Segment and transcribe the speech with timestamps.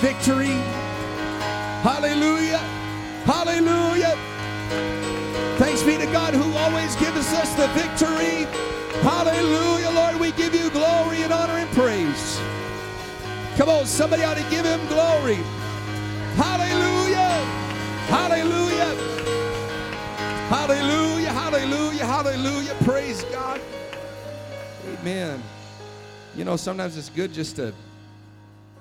[0.00, 0.56] victory.
[1.84, 2.58] Hallelujah.
[3.24, 4.16] Hallelujah.
[5.58, 8.46] Thanks be to God who always gives us the victory.
[9.02, 10.18] Hallelujah, Lord.
[10.18, 12.40] We give you glory and honor and praise.
[13.56, 15.38] Come on, somebody ought to give him glory.
[16.36, 17.30] Hallelujah.
[18.08, 18.94] Hallelujah.
[20.48, 21.30] Hallelujah.
[21.30, 22.06] Hallelujah.
[22.06, 22.74] Hallelujah.
[22.84, 23.60] Praise God.
[25.00, 25.42] Amen.
[26.34, 27.74] You know, sometimes it's good just to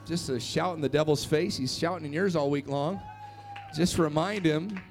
[0.10, 1.55] just a shout in the devil's face.
[1.55, 3.00] He's shouting in yours all week long.
[3.76, 4.81] Just remind him,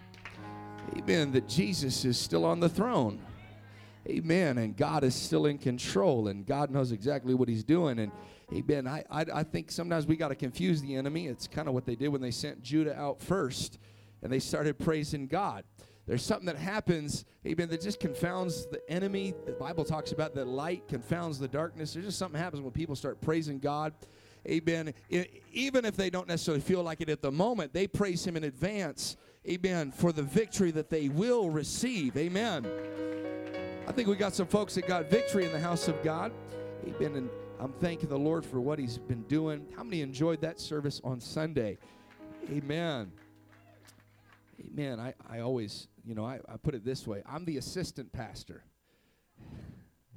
[0.96, 3.20] amen, that Jesus is still on the throne.
[4.08, 4.58] Amen.
[4.58, 7.98] And God is still in control, and God knows exactly what He's doing.
[7.98, 8.12] And
[8.54, 8.86] amen.
[8.86, 11.26] I, I, I think sometimes we got to confuse the enemy.
[11.26, 13.80] It's kind of what they did when they sent Judah out first,
[14.22, 15.64] and they started praising God.
[16.06, 19.34] There's something that happens, amen, that just confounds the enemy.
[19.46, 21.92] The Bible talks about that light confounds the darkness.
[21.92, 23.92] There's just something happens when people start praising God.
[24.48, 24.94] Amen.
[25.52, 28.44] even if they don't necessarily feel like it at the moment, they praise Him in
[28.44, 29.16] advance.
[29.48, 29.92] Amen.
[29.92, 32.16] For the victory that they will receive.
[32.16, 32.66] Amen.
[33.86, 36.32] I think we got some folks that got victory in the house of God.
[36.86, 37.16] Amen.
[37.16, 39.66] And I'm thanking the Lord for what He's been doing.
[39.76, 41.78] How many enjoyed that service on Sunday?
[42.50, 43.12] Amen.
[44.60, 44.98] Amen.
[44.98, 48.64] I, I always you know, I, I put it this way I'm the assistant pastor.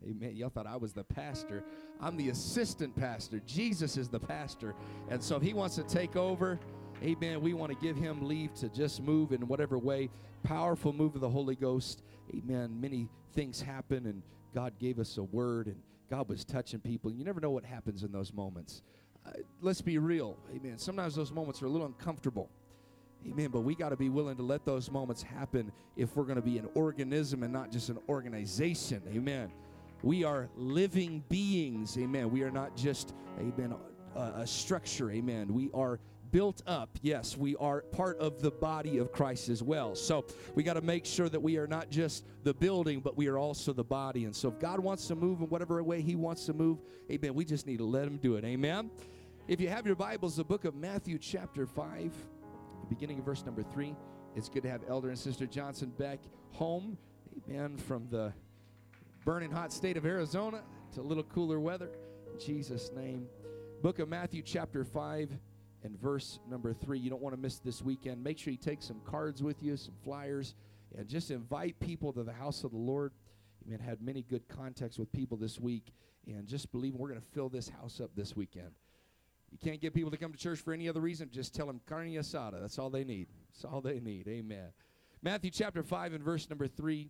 [0.08, 0.36] Amen.
[0.36, 1.64] Y'all thought I was the pastor.
[2.00, 3.42] I'm the assistant pastor.
[3.46, 4.74] Jesus is the pastor.
[5.10, 6.60] And so if he wants to take over,
[7.04, 10.10] amen, we want to give him leave to just move in whatever way.
[10.44, 12.02] Powerful move of the Holy Ghost.
[12.36, 12.80] Amen.
[12.82, 14.24] Many things happen, and
[14.56, 15.76] God gave us a word, and
[16.10, 17.12] God was touching people.
[17.12, 18.82] You never know what happens in those moments.
[19.26, 20.38] Uh, let's be real.
[20.56, 20.80] Amen.
[20.80, 22.50] Sometimes those moments are a little uncomfortable.
[23.28, 23.50] Amen.
[23.52, 26.42] But we got to be willing to let those moments happen if we're going to
[26.42, 29.04] be an organism and not just an organization.
[29.14, 29.52] Amen.
[30.04, 31.98] We are living beings.
[31.98, 32.32] Amen.
[32.32, 33.76] We are not just, amen,
[34.16, 35.12] a, a structure.
[35.12, 35.54] Amen.
[35.54, 36.00] We are
[36.32, 36.98] built up.
[37.02, 39.96] Yes, we are part of the body of Christ as well.
[39.96, 43.28] So we got to make sure that we are not just the building, but we
[43.28, 44.26] are also the body.
[44.26, 46.80] And so if God wants to move in whatever way He wants to move,
[47.12, 48.46] amen, we just need to let Him do it.
[48.46, 48.90] Amen.
[49.48, 52.12] If you have your Bibles, the book of Matthew, chapter 5
[52.92, 53.96] beginning of verse number three.
[54.36, 56.20] It's good to have Elder and Sister Johnson back
[56.52, 56.98] home.
[57.50, 57.78] Amen.
[57.78, 58.34] From the
[59.24, 61.92] burning hot state of Arizona to a little cooler weather.
[62.32, 63.28] In Jesus' name.
[63.82, 65.32] Book of Matthew, chapter 5
[65.84, 66.98] and verse number 3.
[66.98, 68.24] You don't want to miss this weekend.
[68.24, 70.56] Make sure you take some cards with you, some flyers,
[70.98, 73.12] and just invite people to the house of the Lord.
[73.68, 73.80] Amen.
[73.80, 75.94] Had many good contacts with people this week.
[76.28, 78.72] And just believe we're going to fill this house up this weekend.
[79.52, 81.30] You can't get people to come to church for any other reason.
[81.32, 82.60] Just tell them carne asada.
[82.60, 83.28] That's all they need.
[83.50, 84.28] That's all they need.
[84.28, 84.70] Amen.
[85.22, 87.10] Matthew chapter 5 and verse number 3.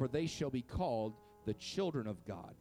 [0.00, 1.12] for they shall be called
[1.44, 2.54] the children of God.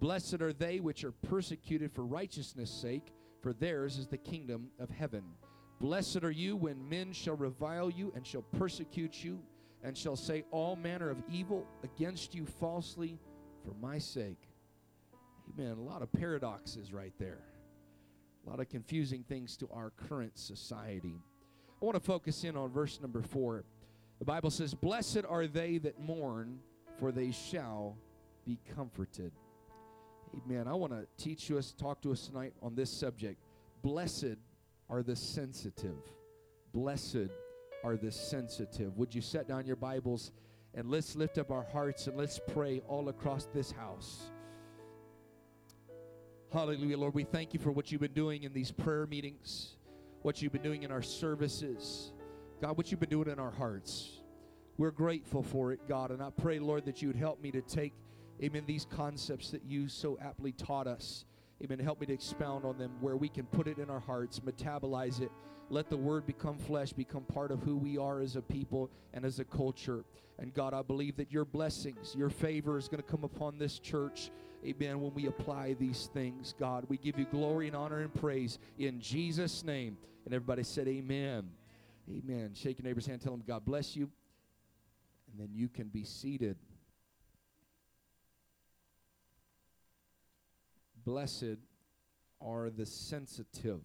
[0.00, 3.12] Blessed are they which are persecuted for righteousness' sake,
[3.42, 5.22] for theirs is the kingdom of heaven.
[5.82, 9.38] Blessed are you when men shall revile you and shall persecute you,
[9.84, 13.18] and shall say all manner of evil against you falsely
[13.62, 14.48] for my sake.
[15.52, 15.76] Amen.
[15.76, 17.42] A lot of paradoxes right there.
[18.46, 21.20] A lot of confusing things to our current society.
[21.82, 23.66] I want to focus in on verse number four.
[24.20, 26.60] The Bible says, Blessed are they that mourn,
[26.98, 27.96] for they shall
[28.44, 29.32] be comforted.
[30.44, 30.66] Amen.
[30.68, 33.42] I want to teach you us, talk to us tonight on this subject.
[33.82, 34.36] Blessed
[34.90, 35.96] are the sensitive.
[36.72, 37.30] Blessed
[37.84, 38.96] are the sensitive.
[38.98, 40.32] Would you set down your Bibles
[40.74, 44.30] and let's lift up our hearts and let's pray all across this house.
[46.52, 47.14] Hallelujah, Lord.
[47.14, 49.76] We thank you for what you've been doing in these prayer meetings,
[50.22, 52.12] what you've been doing in our services.
[52.60, 54.17] God, what you've been doing in our hearts.
[54.78, 56.10] We're grateful for it, God.
[56.10, 57.92] And I pray, Lord, that you would help me to take,
[58.42, 61.24] amen, these concepts that you so aptly taught us.
[61.62, 61.80] Amen.
[61.80, 65.20] Help me to expound on them where we can put it in our hearts, metabolize
[65.20, 65.32] it,
[65.68, 69.24] let the word become flesh, become part of who we are as a people and
[69.24, 70.04] as a culture.
[70.38, 73.80] And God, I believe that your blessings, your favor is going to come upon this
[73.80, 74.30] church
[74.66, 76.84] amen, when we apply these things, God.
[76.88, 79.96] We give you glory and honor and praise in Jesus' name.
[80.24, 81.50] And everybody said, Amen.
[82.10, 82.52] Amen.
[82.54, 84.10] Shake your neighbor's hand, tell him, God bless you.
[85.30, 86.56] And then you can be seated.
[91.04, 91.58] Blessed
[92.40, 93.80] are the sensitive.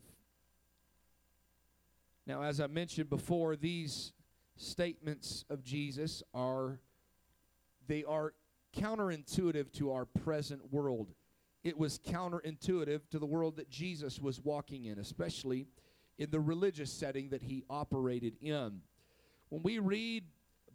[2.26, 4.14] Now, as I mentioned before, these
[4.56, 6.80] statements of Jesus are
[7.88, 8.34] they are
[8.76, 11.14] counterintuitive to our present world.
[11.64, 15.68] It was counterintuitive to the world that Jesus was walking in, especially
[16.18, 18.82] in the religious setting that he operated in.
[19.50, 20.24] When we read,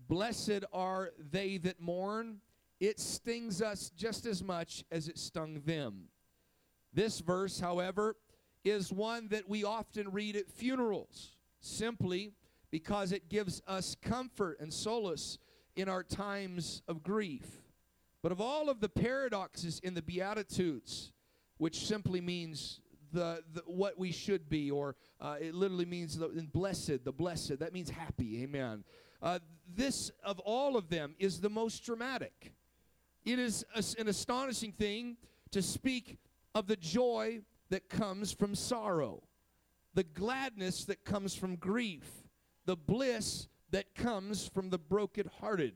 [0.09, 2.39] Blessed are they that mourn,
[2.81, 6.05] it stings us just as much as it stung them.
[6.93, 8.17] This verse, however,
[8.65, 12.33] is one that we often read at funerals simply
[12.71, 15.39] because it gives us comfort and solace
[15.77, 17.47] in our times of grief.
[18.23, 21.13] But of all of the paradoxes in the Beatitudes,
[21.59, 22.81] which simply means
[23.13, 27.59] the, the what we should be, or uh, it literally means the blessed, the blessed,
[27.61, 28.85] that means happy, amen.
[29.21, 29.39] Uh,
[29.75, 32.53] this, of all of them, is the most dramatic.
[33.25, 35.17] It is a, an astonishing thing
[35.51, 36.19] to speak
[36.55, 39.23] of the joy that comes from sorrow,
[39.95, 42.07] the gladness that comes from grief,
[42.65, 45.75] the bliss that comes from the brokenhearted.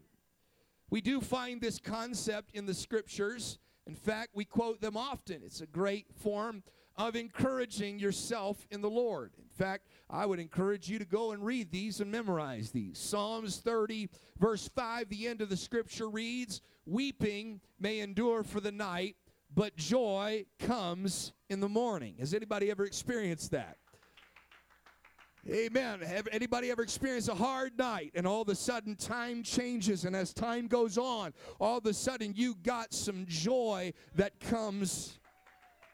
[0.91, 3.59] We do find this concept in the scriptures.
[3.87, 5.43] In fact, we quote them often.
[5.45, 6.63] It's a great form
[6.97, 9.33] of encouraging yourself in the Lord.
[9.39, 12.99] In fact, I would encourage you to go and read these and memorize these.
[12.99, 14.09] Psalms 30,
[14.41, 19.15] verse 5, the end of the scripture reads Weeping may endure for the night,
[19.55, 22.17] but joy comes in the morning.
[22.19, 23.77] Has anybody ever experienced that?
[25.49, 26.01] Amen.
[26.01, 30.17] Have anybody ever experienced a hard night and all of a sudden time changes and
[30.17, 35.21] as time goes on, all of a sudden you got some joy that comes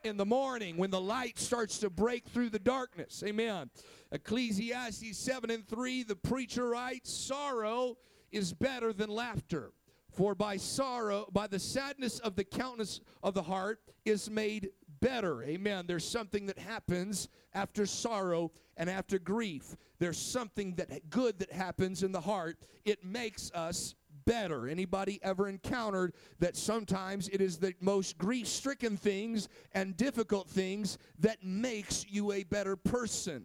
[0.09, 3.23] in the morning when the light starts to break through the darkness.
[3.25, 3.71] Amen.
[4.11, 7.97] Ecclesiastes 7 and 3, the preacher writes, Sorrow
[8.33, 9.73] is better than laughter.
[10.11, 14.71] For by sorrow, by the sadness of the countenance of the heart is made
[15.01, 15.43] better.
[15.45, 15.85] Amen.
[15.87, 19.77] There's something that happens after sorrow and after grief.
[19.99, 22.59] There's something that good that happens in the heart.
[22.85, 23.95] It makes us
[24.29, 24.69] better.
[24.69, 31.43] Anybody ever encountered that sometimes it is the most grief-stricken things and difficult things that
[31.43, 33.45] makes you a better person?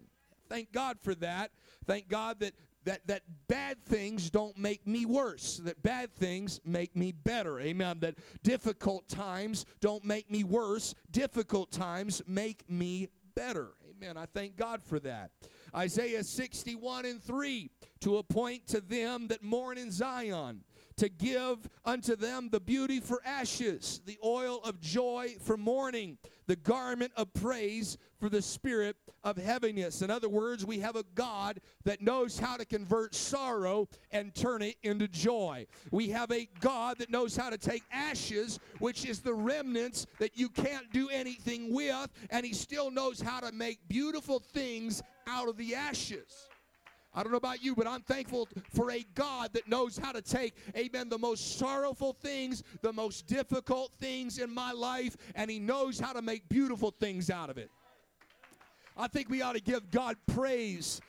[0.50, 1.52] Thank God for that.
[1.88, 2.54] Thank God that
[2.86, 7.98] that that bad things don't make me worse that bad things make me better amen
[8.02, 14.58] that difficult times don't make me worse difficult times make me better amen i thank
[14.58, 15.32] god for that
[15.74, 17.70] isaiah 61 and 3
[18.02, 20.62] to appoint to them that mourn in zion
[20.98, 26.18] to give unto them the beauty for ashes, the oil of joy for mourning,
[26.48, 30.02] the garment of praise for the spirit of heaviness.
[30.02, 34.62] In other words, we have a God that knows how to convert sorrow and turn
[34.62, 35.66] it into joy.
[35.92, 40.38] We have a God that knows how to take ashes, which is the remnants that
[40.38, 45.48] you can't do anything with, and He still knows how to make beautiful things out
[45.48, 46.50] of the ashes.
[47.16, 50.22] I don't know about you, but I'm thankful for a God that knows how to
[50.22, 55.60] take, amen, the most sorrowful things, the most difficult things in my life, and He
[55.60, 57.70] knows how to make beautiful things out of it.
[58.98, 61.02] I think we ought to give God praise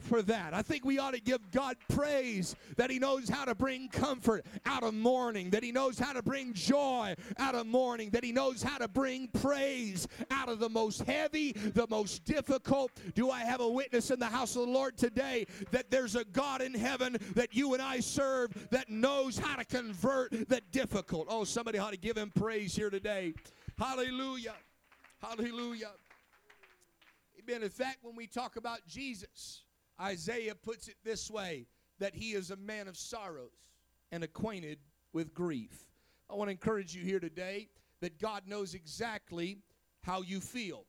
[0.00, 0.54] for that.
[0.54, 4.44] I think we ought to give God praise that He knows how to bring comfort
[4.66, 8.32] out of mourning, that He knows how to bring joy out of mourning, that He
[8.32, 12.90] knows how to bring praise out of the most heavy, the most difficult.
[13.14, 16.24] Do I have a witness in the house of the Lord today that there's a
[16.24, 21.26] God in heaven that you and I serve that knows how to convert the difficult?
[21.30, 23.34] Oh, somebody ought to give Him praise here today.
[23.78, 24.54] Hallelujah.
[25.20, 25.90] Hallelujah.
[27.38, 27.62] Amen.
[27.62, 29.62] In fact, when we talk about Jesus,
[30.00, 31.66] Isaiah puts it this way
[31.98, 33.50] that he is a man of sorrows
[34.12, 34.78] and acquainted
[35.12, 35.86] with grief.
[36.30, 37.68] I want to encourage you here today
[38.00, 39.58] that God knows exactly
[40.02, 40.84] how you feel.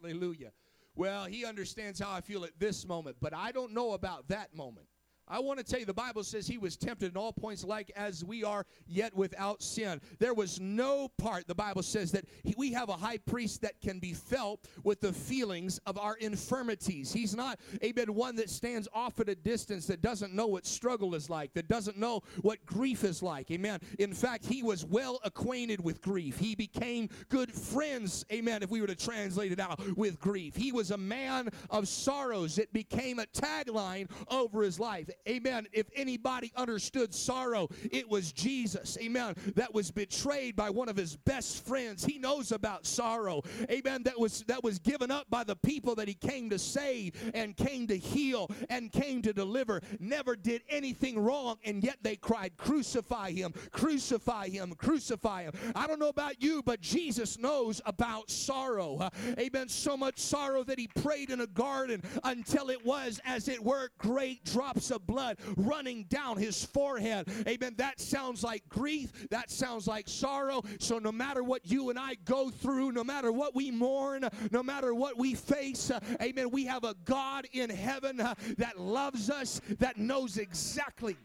[0.00, 0.52] Hallelujah.
[0.94, 4.54] Well, he understands how I feel at this moment, but I don't know about that
[4.54, 4.86] moment.
[5.30, 7.90] I want to tell you, the Bible says he was tempted in all points like
[7.96, 10.00] as we are, yet without sin.
[10.18, 13.80] There was no part, the Bible says, that he, we have a high priest that
[13.80, 17.12] can be felt with the feelings of our infirmities.
[17.12, 20.66] He's not, a amen, one that stands off at a distance that doesn't know what
[20.66, 23.50] struggle is like, that doesn't know what grief is like.
[23.50, 23.80] Amen.
[23.98, 26.38] In fact, he was well acquainted with grief.
[26.38, 30.56] He became good friends, amen, if we were to translate it out, with grief.
[30.56, 32.58] He was a man of sorrows.
[32.58, 38.98] It became a tagline over his life amen, if anybody understood sorrow, it was Jesus,
[39.00, 42.04] amen, that was betrayed by one of his best friends.
[42.04, 46.08] He knows about sorrow, amen, that was that was given up by the people that
[46.08, 49.80] he came to save and came to heal and came to deliver.
[50.00, 55.52] Never did anything wrong, and yet they cried, Crucify him, crucify him, crucify him.
[55.74, 59.08] I don't know about you, but Jesus knows about sorrow.
[59.38, 59.68] Amen.
[59.68, 63.90] So much sorrow that he prayed in a garden until it was, as it were,
[63.98, 67.26] great drops of blood running down his forehead.
[67.48, 67.74] Amen.
[67.78, 69.28] That sounds like grief.
[69.30, 70.62] That sounds like sorrow.
[70.78, 74.62] So no matter what you and I go through, no matter what we mourn, no
[74.62, 79.30] matter what we face, uh, amen, we have a God in heaven uh, that loves
[79.30, 81.16] us, that knows exactly.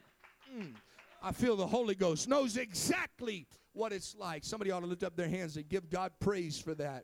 [0.57, 0.73] Mm,
[1.21, 4.43] I feel the Holy Ghost knows exactly what it's like.
[4.43, 7.03] Somebody ought to lift up their hands and give God praise for that.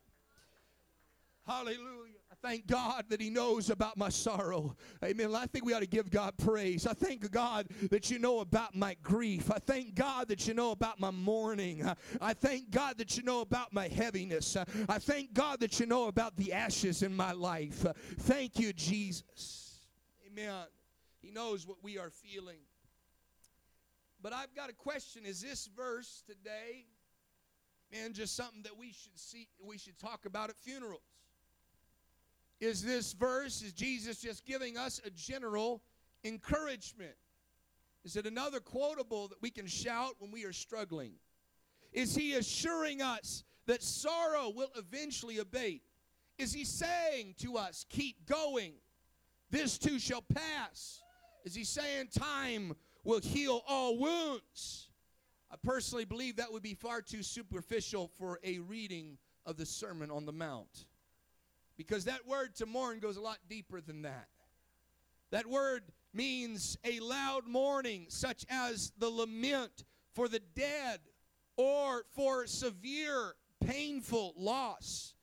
[1.45, 2.18] Hallelujah.
[2.41, 4.75] Thank God that He knows about my sorrow.
[5.03, 5.35] Amen.
[5.35, 6.87] I think we ought to give God praise.
[6.87, 9.51] I thank God that you know about my grief.
[9.51, 11.89] I thank God that you know about my mourning.
[12.21, 14.55] I thank God that you know about my heaviness.
[14.87, 17.85] I thank God that you know about the ashes in my life.
[18.19, 19.81] Thank you, Jesus.
[20.25, 20.65] Amen.
[21.21, 22.59] He knows what we are feeling.
[24.21, 25.25] But I've got a question.
[25.25, 26.85] Is this verse today,
[27.91, 31.01] man, just something that we should see, we should talk about at funerals?
[32.59, 35.81] Is this verse, is Jesus just giving us a general
[36.23, 37.15] encouragement?
[38.03, 41.13] Is it another quotable that we can shout when we are struggling?
[41.93, 45.83] Is he assuring us that sorrow will eventually abate?
[46.37, 48.73] Is he saying to us, keep going?
[49.51, 51.01] This too shall pass.
[51.43, 52.73] Is he saying time
[53.03, 54.89] will heal all wounds?
[55.51, 60.11] I personally believe that would be far too superficial for a reading of the Sermon
[60.11, 60.85] on the Mount.
[61.79, 64.27] Because that word to mourn goes a lot deeper than that.
[65.31, 65.83] That word
[66.13, 70.99] means a loud mourning, such as the lament for the dead
[71.55, 73.33] or for severe,
[73.65, 75.13] painful loss.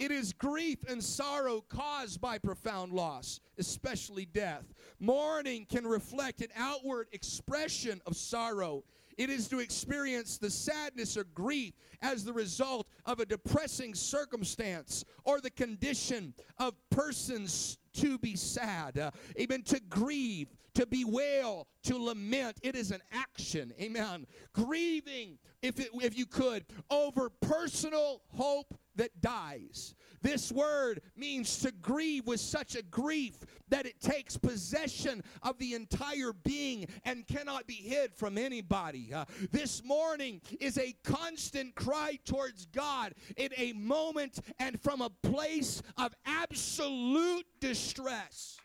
[0.00, 4.64] It is grief and sorrow caused by profound loss, especially death.
[4.98, 8.82] Mourning can reflect an outward expression of sorrow.
[9.18, 15.04] It is to experience the sadness or grief as the result of a depressing circumstance
[15.24, 18.96] or the condition of persons to be sad.
[18.96, 19.62] Uh, amen.
[19.64, 22.56] To grieve, to bewail, to lament.
[22.62, 23.74] It is an action.
[23.78, 24.26] Amen.
[24.54, 29.94] Grieving, if, it, if you could, over personal hope that dies.
[30.20, 33.38] This word means to grieve with such a grief
[33.70, 39.14] that it takes possession of the entire being and cannot be hid from anybody.
[39.14, 45.08] Uh, this mourning is a constant cry towards God in a moment and from a
[45.08, 48.58] place of absolute distress.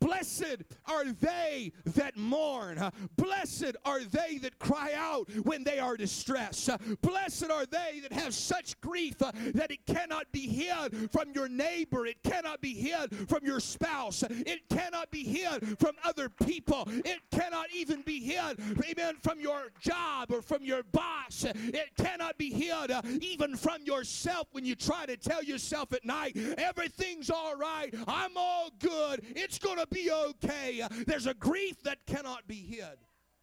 [0.00, 2.90] Blessed are they that mourn.
[3.16, 6.70] Blessed are they that cry out when they are distressed.
[7.00, 12.06] Blessed are they that have such grief that it cannot be hid from your neighbor.
[12.06, 14.22] It cannot be hid from your spouse.
[14.28, 16.88] It cannot be hid from other people.
[16.88, 21.44] It cannot even be hid, amen, from your job or from your boss.
[21.44, 26.04] It cannot be hid uh, even from yourself when you try to tell yourself at
[26.04, 27.94] night, everything's all right.
[28.06, 29.24] I'm all good.
[29.36, 30.82] It's going to be okay.
[31.06, 32.98] There's a grief that cannot be hid.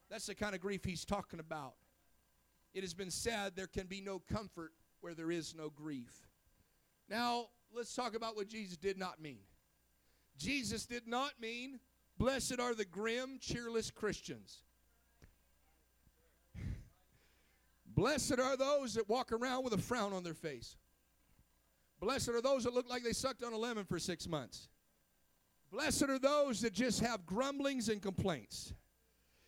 [0.10, 1.74] That's the kind of grief he's talking about.
[2.74, 4.72] It has been said there can be no comfort
[5.02, 6.28] where there is no grief.
[7.10, 9.40] Now, let's talk about what Jesus did not mean.
[10.38, 11.80] Jesus did not mean,
[12.18, 14.64] blessed are the grim, cheerless Christians.
[17.86, 20.75] Blessed are those that walk around with a frown on their face.
[22.02, 24.68] Blessed are those that look like they sucked on a lemon for six months.
[25.72, 28.74] Blessed are those that just have grumblings and complaints.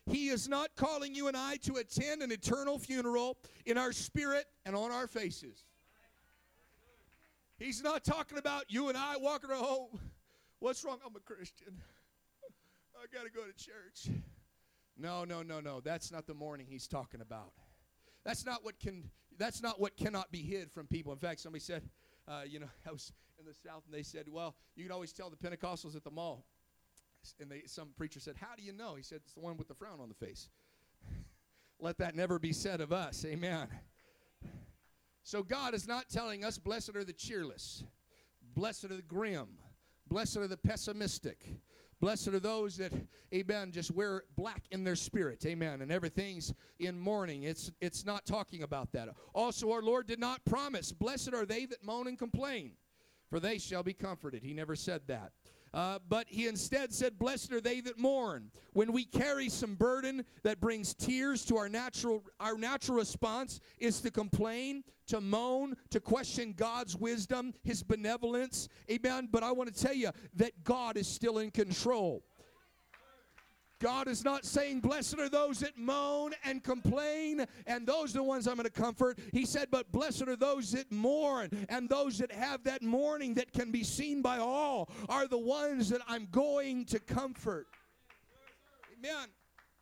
[0.09, 4.45] He is not calling you and I to attend an eternal funeral in our spirit
[4.65, 5.65] and on our faces.
[7.57, 9.89] He's not talking about you and I walking around, oh,
[10.59, 10.99] what's wrong?
[11.05, 11.81] I'm a Christian.
[12.95, 14.15] I got to go to church.
[14.97, 15.79] No, no, no, no.
[15.79, 17.51] That's not the mourning he's talking about.
[18.23, 21.13] That's not what can that's not what cannot be hid from people.
[21.13, 21.83] In fact, somebody said,
[22.27, 25.13] uh, you know, I was in the South and they said, well, you can always
[25.13, 26.45] tell the Pentecostals at the mall.
[27.39, 28.95] And they, some preacher said, how do you know?
[28.95, 30.49] He said, it's the one with the frown on the face.
[31.79, 33.25] Let that never be said of us.
[33.25, 33.67] Amen.
[35.23, 37.83] So God is not telling us, blessed are the cheerless,
[38.55, 39.47] blessed are the grim,
[40.07, 41.45] blessed are the pessimistic.
[41.99, 42.93] Blessed are those that,
[43.33, 47.43] amen, just wear black in their spirit, amen, and everything's in mourning.
[47.43, 49.09] It's, it's not talking about that.
[49.33, 52.73] Also, our Lord did not promise, blessed are they that moan and complain,
[53.29, 54.43] for they shall be comforted.
[54.43, 55.31] He never said that.
[55.73, 58.51] Uh, but he instead said, Blessed are they that mourn.
[58.73, 64.01] When we carry some burden that brings tears to our natural, our natural response is
[64.01, 68.69] to complain, to moan, to question God's wisdom, his benevolence.
[68.89, 69.27] Amen.
[69.31, 72.23] But I want to tell you that God is still in control.
[73.79, 78.23] God is not saying, Blessed are those that moan and complain, and those are the
[78.23, 79.19] ones I'm going to comfort.
[79.31, 83.53] He said, But blessed are those that mourn, and those that have that mourning that
[83.53, 87.67] can be seen by all are the ones that I'm going to comfort.
[88.97, 89.29] Amen.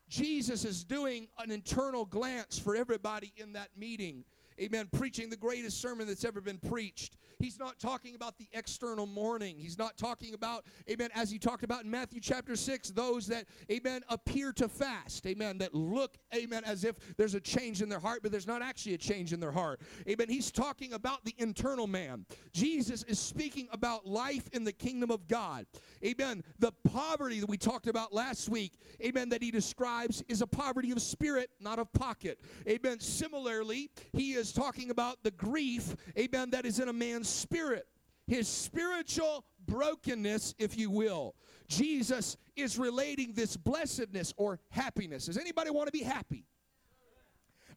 [0.09, 4.23] Jesus is doing an internal glance for everybody in that meeting
[4.59, 7.17] amen, preaching the greatest sermon that's ever been preached.
[7.39, 9.57] He's not talking about the external mourning.
[9.57, 13.45] He's not talking about, amen, as he talked about in Matthew chapter 6, those that,
[13.71, 17.99] amen, appear to fast, amen, that look, amen, as if there's a change in their
[17.99, 19.81] heart, but there's not actually a change in their heart.
[20.07, 20.29] Amen.
[20.29, 22.25] He's talking about the internal man.
[22.53, 25.65] Jesus is speaking about life in the kingdom of God.
[26.03, 26.43] Amen.
[26.59, 30.91] The poverty that we talked about last week, amen, that he describes is a poverty
[30.91, 32.39] of spirit, not of pocket.
[32.67, 32.99] Amen.
[32.99, 37.87] Similarly, he is talking about the grief, amen, that is in a man's spirit.
[38.27, 41.35] His spiritual brokenness, if you will.
[41.67, 45.25] Jesus is relating this blessedness or happiness.
[45.25, 46.45] Does anybody want to be happy?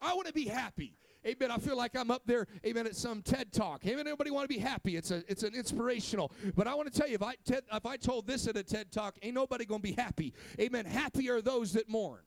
[0.01, 0.95] I want to be happy.
[1.27, 1.51] Amen.
[1.51, 3.85] I feel like I'm up there, amen, at some TED talk.
[3.85, 4.07] Amen.
[4.07, 4.97] Everybody want to be happy.
[4.97, 6.33] It's a it's an inspirational.
[6.55, 8.93] But I want to tell you, if I if I told this at a TED
[8.93, 10.33] talk, ain't nobody gonna be happy.
[10.61, 10.87] Amen.
[10.87, 12.21] Happy are those that mourn.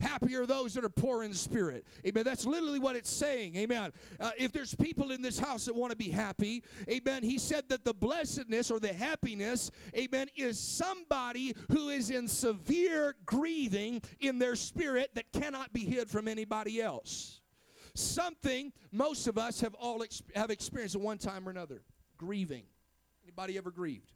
[0.00, 1.84] Happy are those that are poor in spirit.
[2.06, 2.22] Amen.
[2.24, 3.56] That's literally what it's saying.
[3.56, 3.92] Amen.
[4.20, 7.24] Uh, if there's people in this house that want to be happy, amen.
[7.24, 13.16] He said that the blessedness or the happiness, amen, is somebody who is in severe
[13.26, 17.40] grieving in their spirit that cannot be hid from anybody else.
[17.94, 21.82] Something most of us have all ex- have experienced at one time or another.
[22.16, 22.64] Grieving.
[23.24, 24.12] Anybody ever grieved?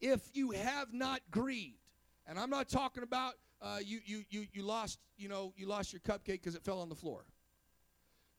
[0.00, 1.78] If you have not grieved,
[2.26, 5.92] and I'm not talking about uh, you, you, you, you lost, you know, you lost
[5.92, 7.24] your cupcake because it fell on the floor.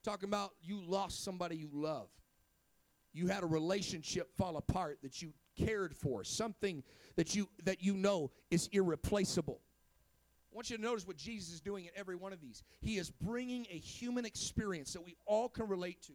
[0.03, 2.07] Talking about you lost somebody you love.
[3.11, 6.83] You had a relationship fall apart that you cared for, something
[7.15, 9.59] that you that you know is irreplaceable.
[10.51, 12.63] I want you to notice what Jesus is doing in every one of these.
[12.81, 16.13] He is bringing a human experience that we all can relate to.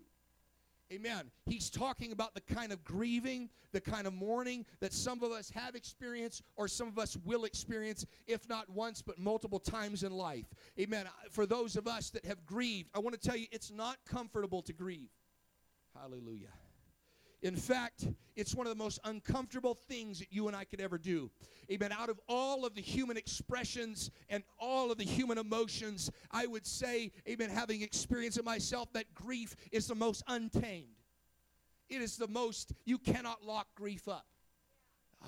[0.92, 1.30] Amen.
[1.46, 5.50] He's talking about the kind of grieving, the kind of mourning that some of us
[5.50, 10.12] have experienced or some of us will experience, if not once, but multiple times in
[10.12, 10.46] life.
[10.78, 11.06] Amen.
[11.30, 14.62] For those of us that have grieved, I want to tell you it's not comfortable
[14.62, 15.10] to grieve.
[15.98, 16.48] Hallelujah.
[17.44, 20.96] In fact, it's one of the most uncomfortable things that you and I could ever
[20.96, 21.30] do.
[21.70, 21.92] Amen.
[21.92, 26.66] Out of all of the human expressions and all of the human emotions, I would
[26.66, 30.96] say, amen, having experienced it myself, that grief is the most untamed.
[31.90, 34.24] It is the most, you cannot lock grief up.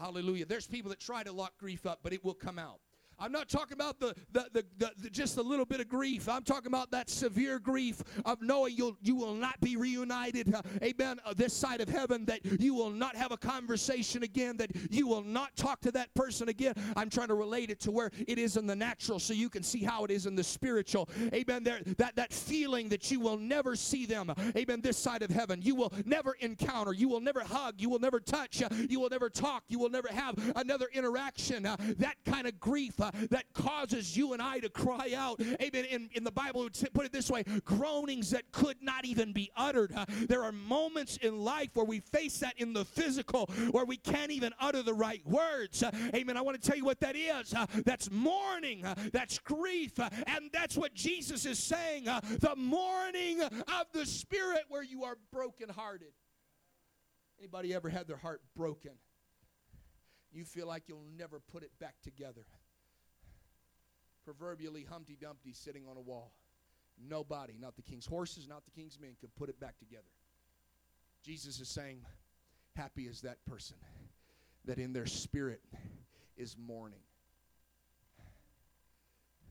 [0.01, 0.47] Hallelujah.
[0.47, 2.81] There's people that try to lock grief up, but it will come out.
[3.19, 6.29] I'm not talking about the, the, the, the, the just a little bit of grief.
[6.29, 10.63] I'm talking about that severe grief of knowing you'll, you will not be reunited, uh,
[10.83, 14.71] amen, uh, this side of heaven, that you will not have a conversation again, that
[14.91, 16.75] you will not talk to that person again.
[16.97, 19.63] I'm trying to relate it to where it is in the natural so you can
[19.63, 21.09] see how it is in the spiritual.
[21.33, 21.63] Amen.
[21.65, 25.61] There, that, that feeling that you will never see them, amen, this side of heaven.
[25.63, 29.09] You will never encounter, you will never hug, you will never touch, uh, you will
[29.09, 31.67] never talk, you will never have another interaction.
[31.67, 32.95] Uh, that kind of grief
[33.31, 35.41] that causes you and I to cry out.
[35.41, 35.85] Amen.
[35.85, 39.51] In, in the Bible, would put it this way groanings that could not even be
[39.57, 39.93] uttered.
[39.95, 43.97] Uh, there are moments in life where we face that in the physical, where we
[43.97, 45.83] can't even utter the right words.
[45.83, 46.37] Uh, amen.
[46.37, 47.55] I want to tell you what that is.
[47.85, 54.65] That's mourning, that's grief, and that's what Jesus is saying the mourning of the Spirit
[54.69, 56.13] where you are brokenhearted.
[57.39, 58.93] Anybody ever had their heart broken?
[60.33, 62.43] You feel like you'll never put it back together
[64.27, 66.33] proverbially Humpty Dumpty sitting on a wall.
[66.99, 70.03] Nobody, not the king's horses, not the king's men, could put it back together.
[71.23, 72.01] Jesus is saying,
[72.75, 73.77] Happy is that person
[74.67, 75.63] that in their spirit
[76.37, 77.01] is mourning.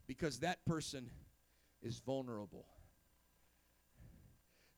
[0.05, 1.09] Because that person
[1.81, 2.65] is vulnerable.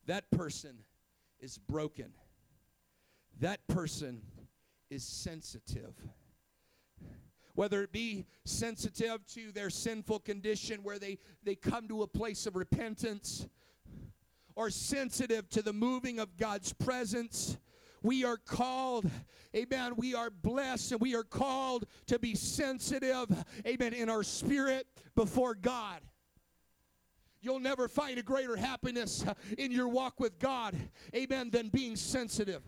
[0.05, 0.77] That person
[1.41, 2.12] is broken.
[3.41, 4.21] That person
[4.89, 5.93] is sensitive
[7.58, 12.46] whether it be sensitive to their sinful condition where they, they come to a place
[12.46, 13.48] of repentance,
[14.56, 17.58] or sensitive to the moving of God's presence.
[18.04, 19.10] We are called,
[19.56, 19.93] amen.
[19.98, 23.26] We are blessed and we are called to be sensitive,
[23.65, 26.02] amen, in our spirit before God.
[27.41, 29.26] You'll never find a greater happiness
[29.58, 30.76] in your walk with God,
[31.15, 32.62] amen, than being sensitive.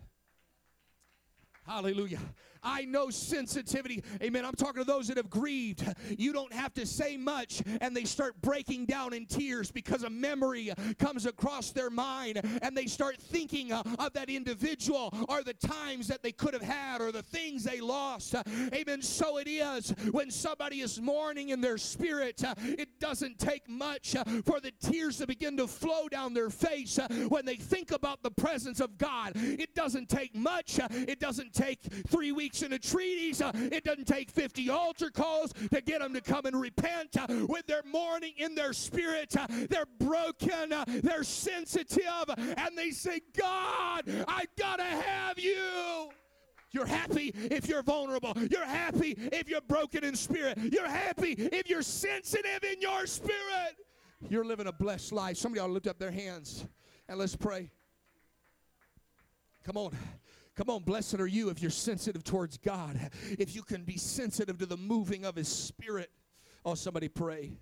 [1.67, 2.21] Hallelujah.
[2.63, 4.03] I know sensitivity.
[4.21, 4.45] Amen.
[4.45, 5.83] I'm talking to those that have grieved.
[6.17, 10.09] You don't have to say much, and they start breaking down in tears because a
[10.09, 15.53] memory comes across their mind, and they start thinking uh, of that individual or the
[15.53, 18.35] times that they could have had or the things they lost.
[18.73, 19.01] Amen.
[19.01, 24.15] So it is when somebody is mourning in their spirit, uh, it doesn't take much
[24.15, 28.23] uh, for the tears to begin to flow down their face when they think about
[28.23, 29.33] the presence of God.
[29.35, 33.43] It doesn't take much, it doesn't take three weeks weeks in a treaties.
[33.43, 37.15] Uh, it doesn't take 50 altar calls to get them to come and repent.
[37.15, 43.21] Uh, with their mourning in their spirit, uh, they're broken, they're sensitive, and they say,
[43.37, 46.09] God, I gotta have you.
[46.71, 48.33] You're happy if you're vulnerable.
[48.49, 50.57] You're happy if you're broken in spirit.
[50.71, 53.75] You're happy if you're sensitive in your spirit.
[54.27, 55.45] You're living a blessed life.
[55.45, 56.65] Ought to lift up their hands
[57.07, 57.69] and let's pray.
[59.65, 59.95] Come on.
[60.59, 64.57] Come on, blessed are you if you're sensitive towards God, if you can be sensitive
[64.57, 66.11] to the moving of His Spirit.
[66.65, 67.53] Oh, somebody pray.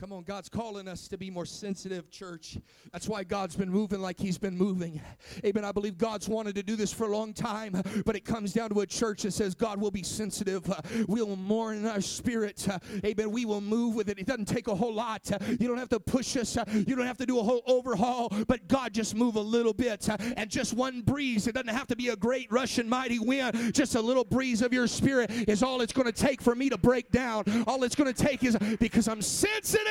[0.00, 2.58] Come on, God's calling us to be more sensitive, church.
[2.92, 5.00] That's why God's been moving like He's been moving.
[5.46, 5.64] Amen.
[5.64, 8.70] I believe God's wanted to do this for a long time, but it comes down
[8.70, 10.68] to a church that says, God will be sensitive.
[11.06, 12.66] We'll mourn our spirit.
[13.04, 13.30] Amen.
[13.30, 14.18] We will move with it.
[14.18, 15.30] It doesn't take a whole lot.
[15.60, 16.58] You don't have to push us.
[16.72, 20.08] You don't have to do a whole overhaul, but God just move a little bit.
[20.36, 21.46] And just one breeze.
[21.46, 23.72] It doesn't have to be a great Russian mighty wind.
[23.72, 26.68] Just a little breeze of your spirit is all it's going to take for me
[26.68, 27.44] to break down.
[27.68, 29.82] All it's going to take is because I'm sensitive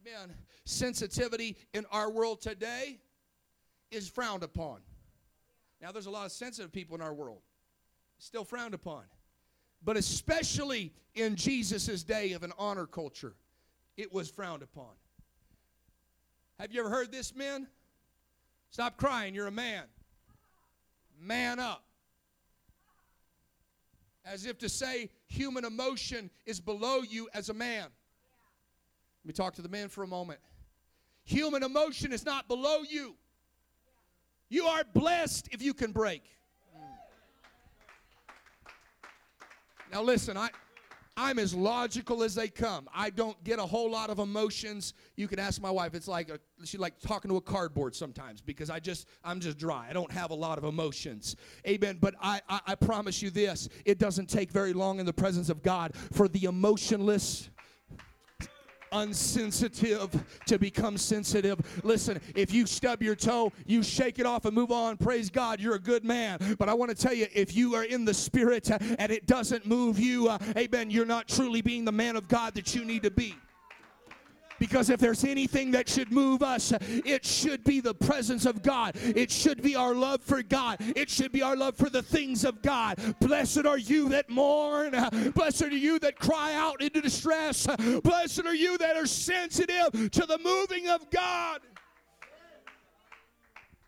[0.00, 0.34] Amen.
[0.64, 2.98] Sensitivity in our world today
[3.90, 4.80] is frowned upon.
[5.80, 7.42] Now, there's a lot of sensitive people in our world,
[8.18, 9.04] still frowned upon.
[9.84, 13.34] But especially in Jesus' day of an honor culture,
[13.96, 14.92] it was frowned upon.
[16.58, 17.68] Have you ever heard this, men?
[18.70, 19.84] Stop crying, you're a man.
[21.20, 21.86] Man up
[24.26, 27.82] as if to say human emotion is below you as a man.
[27.82, 30.40] Let me talk to the men for a moment.
[31.24, 33.16] Human emotion is not below you.
[34.48, 36.22] You are blessed if you can break.
[39.92, 40.50] Now, listen, I,
[41.16, 42.88] I'm as logical as they come.
[42.94, 44.92] I don't get a whole lot of emotions.
[45.16, 45.94] You can ask my wife.
[45.94, 49.56] It's like a, she like talking to a cardboard sometimes because I just I'm just
[49.56, 49.86] dry.
[49.88, 51.34] I don't have a lot of emotions.
[51.66, 51.96] Amen.
[52.00, 55.48] But I, I, I promise you this: it doesn't take very long in the presence
[55.48, 57.48] of God for the emotionless
[58.92, 61.58] unsensitive to become sensitive.
[61.82, 64.96] Listen, if you stub your toe, you shake it off and move on.
[64.96, 66.56] Praise God, you're a good man.
[66.58, 69.66] But I want to tell you, if you are in the spirit and it doesn't
[69.66, 73.02] move you, uh, amen, you're not truly being the man of God that you need
[73.02, 73.34] to be.
[74.58, 78.96] Because if there's anything that should move us, it should be the presence of God.
[78.96, 80.78] It should be our love for God.
[80.80, 82.98] It should be our love for the things of God.
[83.20, 84.94] Blessed are you that mourn.
[85.34, 87.66] Blessed are you that cry out into distress.
[88.02, 91.60] Blessed are you that are sensitive to the moving of God.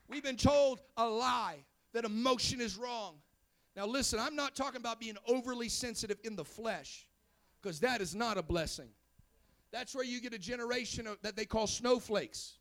[0.09, 1.59] We've been told a lie
[1.93, 3.17] that emotion is wrong.
[3.77, 7.07] Now, listen, I'm not talking about being overly sensitive in the flesh,
[7.63, 8.89] because that is not a blessing.
[9.73, 12.55] That's where you get a generation of, that they call snowflakes.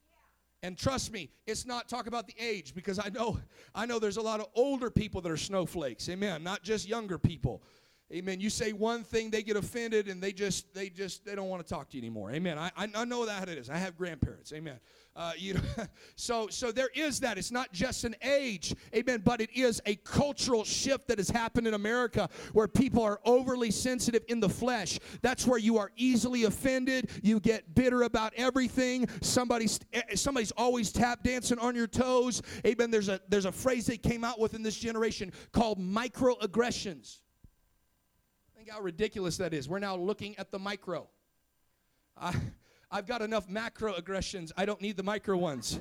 [0.63, 3.39] And trust me, it's not talk about the age because I know
[3.75, 6.09] I know there's a lot of older people that are snowflakes.
[6.09, 6.43] Amen.
[6.43, 7.61] Not just younger people.
[8.13, 8.39] Amen.
[8.39, 11.65] You say one thing, they get offended, and they just they just they don't want
[11.65, 12.31] to talk to you anymore.
[12.31, 12.57] Amen.
[12.57, 13.69] I I know that it is.
[13.69, 14.53] I have grandparents.
[14.53, 14.79] Amen.
[15.13, 15.61] Uh, you know,
[16.15, 17.37] so so there is that.
[17.37, 21.67] It's not just an age, amen, but it is a cultural shift that has happened
[21.67, 24.99] in America where people are overly sensitive in the flesh.
[25.21, 27.09] That's where you are easily offended.
[27.23, 29.09] You get bitter about everything.
[29.19, 32.41] Somebody's eh, somebody's always tap dancing on your toes.
[32.65, 32.89] Amen.
[32.89, 37.19] There's a there's a phrase they came out with in this generation called microaggressions.
[38.67, 39.69] Think how ridiculous that is.
[39.69, 41.07] We're now looking at the micro.
[42.17, 42.35] I,
[42.91, 44.51] I've got enough macro aggressions.
[44.57, 45.79] I don't need the micro ones.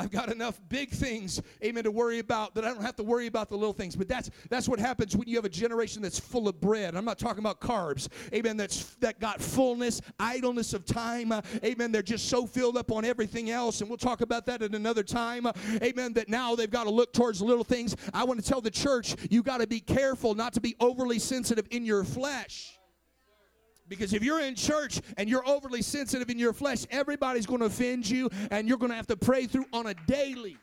[0.00, 3.26] I've got enough big things, amen, to worry about that I don't have to worry
[3.26, 3.94] about the little things.
[3.94, 6.96] But that's that's what happens when you have a generation that's full of bread.
[6.96, 8.56] I'm not talking about carbs, amen.
[8.56, 11.92] That's that got fullness, idleness of time, uh, amen.
[11.92, 15.02] They're just so filled up on everything else, and we'll talk about that at another
[15.02, 16.14] time, uh, amen.
[16.14, 17.94] That now they've got to look towards little things.
[18.14, 21.18] I want to tell the church you got to be careful not to be overly
[21.18, 22.79] sensitive in your flesh.
[23.90, 27.66] Because if you're in church and you're overly sensitive in your flesh, everybody's going to
[27.66, 30.56] offend you and you're going to have to pray through on a daily.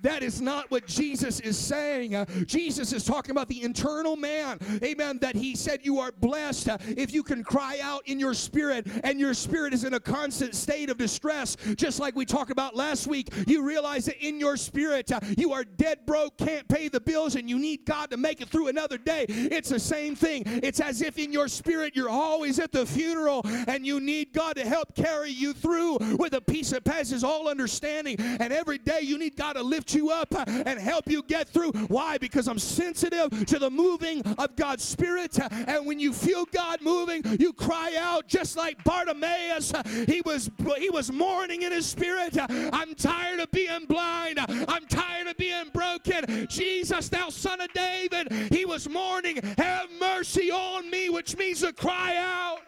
[0.00, 2.14] That is not what Jesus is saying.
[2.14, 4.58] Uh, Jesus is talking about the internal man.
[4.82, 5.18] Amen.
[5.18, 8.86] That he said you are blessed uh, if you can cry out in your spirit
[9.02, 11.56] and your spirit is in a constant state of distress.
[11.76, 15.52] Just like we talked about last week, you realize that in your spirit uh, you
[15.52, 18.68] are dead broke, can't pay the bills, and you need God to make it through
[18.68, 19.26] another day.
[19.28, 20.44] It's the same thing.
[20.46, 24.56] It's as if in your spirit you're always at the funeral and you need God
[24.56, 28.16] to help carry you through with a peace that passes all understanding.
[28.18, 31.48] And every day you need God to lift lift you up and help you get
[31.48, 31.72] through.
[31.88, 32.18] Why?
[32.18, 35.38] Because I'm sensitive to the moving of God's Spirit.
[35.50, 39.72] And when you feel God moving, you cry out just like Bartimaeus.
[40.06, 42.36] He was he was mourning in his spirit.
[42.38, 44.38] I'm tired of being blind.
[44.38, 46.46] I'm tired of being broken.
[46.48, 49.40] Jesus, thou son of David, he was mourning.
[49.56, 52.67] Have mercy on me, which means to cry out.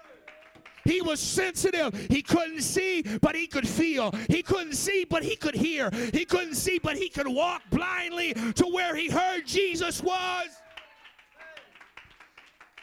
[0.84, 1.94] He was sensitive.
[2.08, 4.12] He couldn't see, but he could feel.
[4.28, 5.90] He couldn't see, but he could hear.
[6.12, 10.48] He couldn't see, but he could walk blindly to where he heard Jesus was.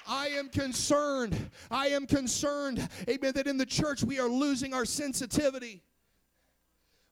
[0.07, 1.49] I am concerned.
[1.69, 5.83] I am concerned, amen, that in the church we are losing our sensitivity.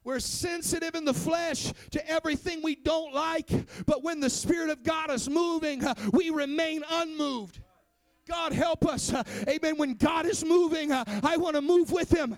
[0.06, 3.50] We're sensitive in the flesh to everything we don't like,
[3.88, 7.60] but when the Spirit of God is moving, we remain unmoved.
[8.28, 9.14] God help us.
[9.48, 9.78] Amen.
[9.78, 12.38] When God is moving, I want to move with him.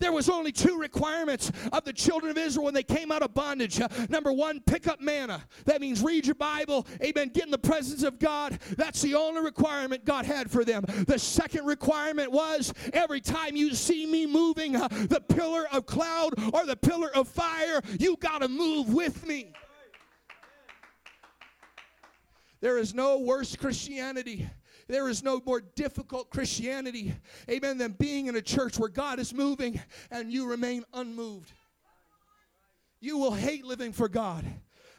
[0.00, 3.34] There was only two requirements of the children of Israel when they came out of
[3.34, 3.80] bondage.
[4.08, 5.42] Number one, pick up manna.
[5.64, 6.86] That means read your Bible.
[7.02, 7.30] Amen.
[7.34, 8.60] Get in the presence of God.
[8.76, 10.84] That's the only requirement God had for them.
[11.08, 16.64] The second requirement was every time you see me moving, the pillar of cloud or
[16.64, 19.52] the pillar of fire, you got to move with me.
[22.60, 24.48] There is no worse Christianity.
[24.88, 27.14] There is no more difficult Christianity,
[27.50, 31.52] amen, than being in a church where God is moving and you remain unmoved.
[33.00, 34.44] You will hate living for God.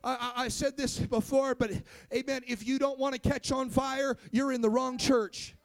[0.04, 1.72] I, I, said this before, but
[2.14, 2.44] amen.
[2.48, 5.56] If you don't want to catch on fire, you're in the wrong church.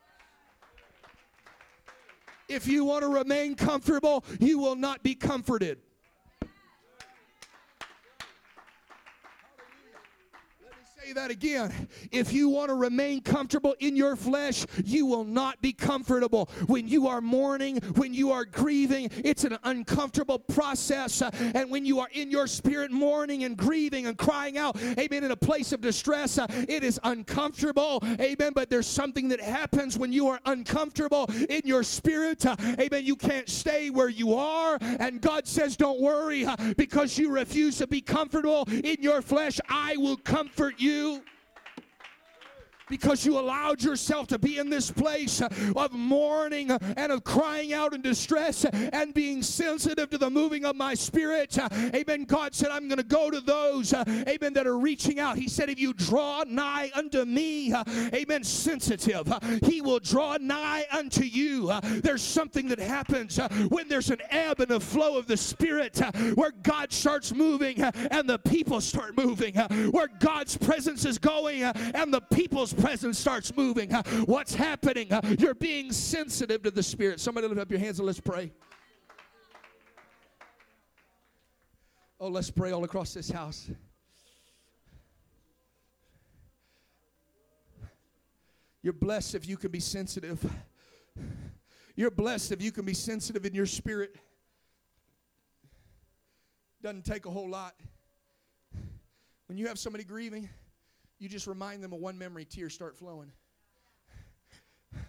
[2.49, 5.79] If you want to remain comfortable, you will not be comforted.
[11.05, 11.89] Say that again.
[12.13, 16.49] If you want to remain comfortable in your flesh, you will not be comfortable.
[16.67, 21.21] When you are mourning, when you are grieving, it's an uncomfortable process.
[21.21, 25.31] And when you are in your spirit mourning and grieving and crying out, amen, in
[25.31, 28.03] a place of distress, it is uncomfortable.
[28.21, 28.53] Amen.
[28.55, 32.47] But there's something that happens when you are uncomfortable in your spirit.
[32.47, 33.05] Amen.
[33.05, 34.79] You can't stay where you are.
[34.81, 39.61] And God says, don't worry because you refuse to be comfortable in your flesh.
[39.69, 41.23] I will comfort you you
[42.89, 47.95] because you allowed yourself to be in this place of mourning and of crying out
[47.95, 51.57] in distress and being sensitive to the moving of my spirit.
[51.95, 52.25] Amen.
[52.25, 55.37] God said, I'm going to go to those, amen, that are reaching out.
[55.37, 57.75] He said, if you draw nigh unto me,
[58.15, 59.33] amen, sensitive,
[59.65, 61.73] he will draw nigh unto you.
[61.83, 65.99] There's something that happens when there's an ebb and a flow of the spirit
[66.35, 69.55] where God starts moving and the people start moving,
[69.91, 73.91] where God's presence is going and the people's presence starts moving.
[74.27, 75.09] What's happening?
[75.39, 77.21] You're being sensitive to the Spirit.
[77.21, 78.53] Somebody lift up your hands and let's pray.
[82.21, 83.69] Oh, let's pray all across this house.
[88.83, 90.45] You're blessed if you can be sensitive.
[91.97, 94.17] You're blessed if you can be sensitive in your spirit.
[96.83, 97.75] Doesn't take a whole lot.
[99.47, 100.49] When you have somebody grieving,
[101.19, 103.31] you just remind them of one memory, tears start flowing.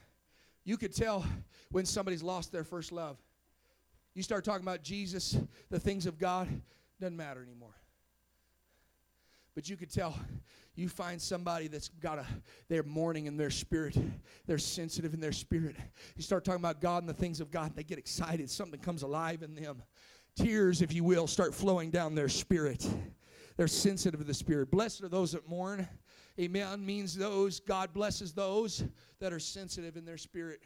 [0.68, 1.24] You could tell
[1.70, 3.18] when somebody's lost their first love.
[4.16, 5.38] You start talking about Jesus,
[5.70, 6.48] the things of God,
[7.00, 7.76] doesn't matter anymore.
[9.54, 10.18] But you could tell
[10.76, 12.26] you find somebody that's got a
[12.68, 13.98] they're mourning in their spirit
[14.46, 15.76] they're sensitive in their spirit
[16.16, 19.02] you start talking about god and the things of god they get excited something comes
[19.02, 19.82] alive in them
[20.36, 22.86] tears if you will start flowing down their spirit
[23.58, 25.88] they're sensitive to the spirit blessed are those that mourn
[26.38, 28.84] Amen means those, God blesses those
[29.20, 30.62] that are sensitive in their spirit.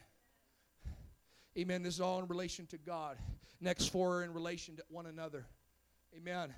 [1.57, 1.83] Amen.
[1.83, 3.17] This is all in relation to God.
[3.61, 5.45] Next four are in relation to one another.
[6.15, 6.53] Amen.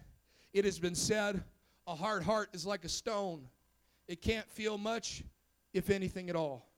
[0.54, 1.44] It has been said
[1.88, 3.48] a hard heart is like a stone,
[4.08, 5.24] it can't feel much,
[5.74, 6.70] if anything at all.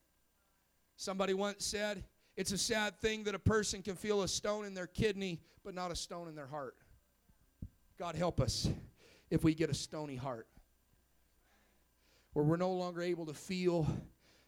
[0.95, 2.03] Somebody once said,
[2.35, 5.75] it's a sad thing that a person can feel a stone in their kidney, but
[5.75, 6.75] not a stone in their heart.
[7.99, 8.69] God help us
[9.33, 10.47] if we get a stony heart
[12.33, 13.87] where we're no longer able to feel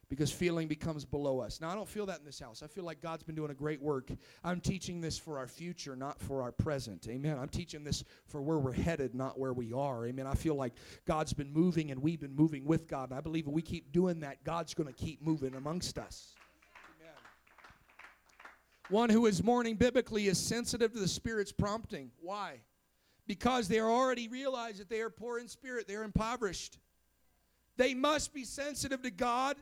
[0.09, 1.59] because feeling becomes below us.
[1.59, 2.61] Now, I don't feel that in this house.
[2.61, 4.11] I feel like God's been doing a great work.
[4.43, 7.07] I'm teaching this for our future, not for our present.
[7.09, 7.39] Amen.
[7.39, 10.05] I'm teaching this for where we're headed, not where we are.
[10.05, 10.27] Amen.
[10.27, 10.73] I feel like
[11.07, 13.09] God's been moving and we've been moving with God.
[13.09, 16.35] And I believe if we keep doing that, God's going to keep moving amongst us.
[17.01, 17.15] Amen.
[18.89, 22.11] One who is mourning biblically is sensitive to the Spirit's prompting.
[22.21, 22.59] Why?
[23.27, 26.77] Because they already realize that they are poor in spirit, they're impoverished.
[27.77, 29.57] They must be sensitive to God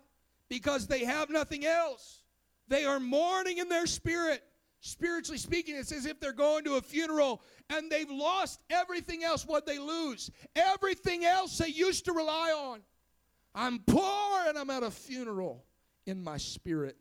[0.50, 2.24] because they have nothing else.
[2.68, 4.44] They are mourning in their spirit.
[4.82, 9.46] Spiritually speaking, it's as if they're going to a funeral and they've lost everything else.
[9.46, 10.30] What they lose?
[10.58, 12.82] Everything else they used to rely on.
[13.56, 15.64] I'm poor and I'm at a funeral
[16.06, 16.98] in my spirit.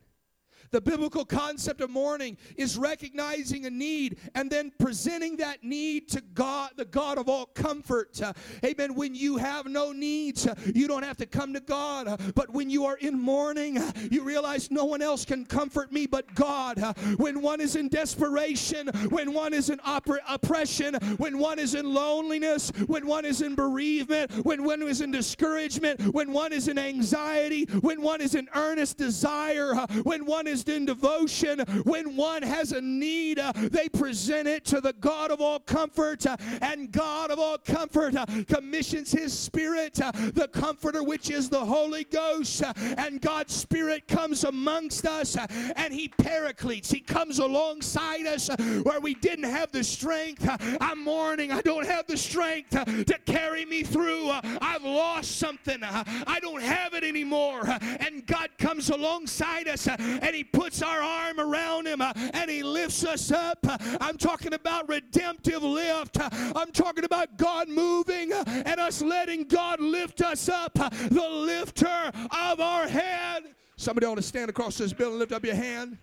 [0.71, 6.21] The biblical concept of mourning is recognizing a need and then presenting that need to
[6.21, 8.21] God, the God of all comfort.
[8.23, 8.33] Uh,
[8.65, 8.95] amen.
[8.95, 12.09] When you have no needs, uh, you don't have to come to God.
[12.09, 15.93] Uh, but when you are in mourning, uh, you realize no one else can comfort
[15.93, 16.79] me but God.
[16.79, 21.93] Uh, when one is in desperation, when one is in oppression, when one is in
[21.93, 26.79] loneliness, when one is in bereavement, when one is in discouragement, when one is in
[26.79, 31.61] anxiety, when one is in earnest desire, uh, when one is in devotion.
[31.85, 36.27] When one has a need, uh, they present it to the God of all comfort,
[36.27, 41.49] uh, and God of all comfort uh, commissions His Spirit, uh, the Comforter, which is
[41.49, 46.91] the Holy Ghost, uh, and God's Spirit comes amongst us, uh, and He paracletes.
[46.91, 48.51] He comes alongside us
[48.83, 50.47] where we didn't have the strength.
[50.81, 51.51] I'm mourning.
[51.51, 54.31] I don't have the strength to carry me through.
[54.31, 55.79] I've lost something.
[55.83, 57.63] I don't have it anymore.
[58.01, 62.63] And God comes alongside us and He puts our arm around him uh, and he
[62.63, 63.59] lifts us up.
[64.01, 66.19] I'm talking about redemptive lift.
[66.21, 71.29] I'm talking about God moving uh, and us letting God lift us up, uh, the
[71.29, 73.55] lifter of our head.
[73.77, 75.99] Somebody ought to stand across this building, lift up your hand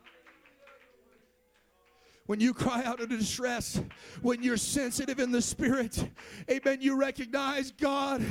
[2.29, 3.81] when you cry out in distress,
[4.21, 6.07] when you're sensitive in the spirit,
[6.47, 8.23] amen, you recognize, God,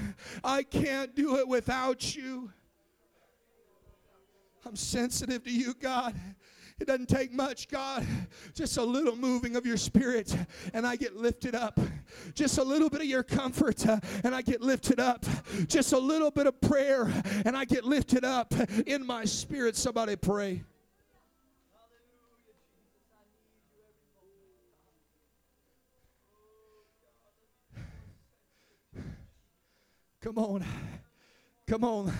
[0.45, 2.53] I can't do it without you.
[4.69, 6.15] I'm sensitive to you, God.
[6.79, 8.07] It doesn't take much, God.
[8.53, 10.37] Just a little moving of your spirit,
[10.75, 11.81] and I get lifted up.
[12.35, 15.25] Just a little bit of your comfort, uh, and I get lifted up.
[15.69, 17.11] Just a little bit of prayer,
[17.47, 18.53] and I get lifted up
[18.87, 19.75] in my spirit.
[19.75, 20.63] Somebody pray.
[30.21, 30.63] Come on.
[31.67, 32.13] Come on.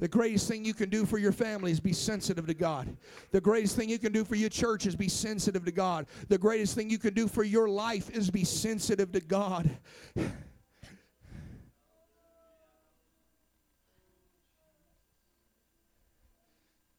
[0.00, 2.96] The greatest thing you can do for your family is be sensitive to God.
[3.32, 6.06] The greatest thing you can do for your church is be sensitive to God.
[6.28, 9.70] The greatest thing you can do for your life is be sensitive to God.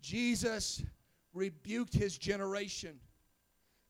[0.01, 0.83] Jesus
[1.33, 2.99] rebuked his generation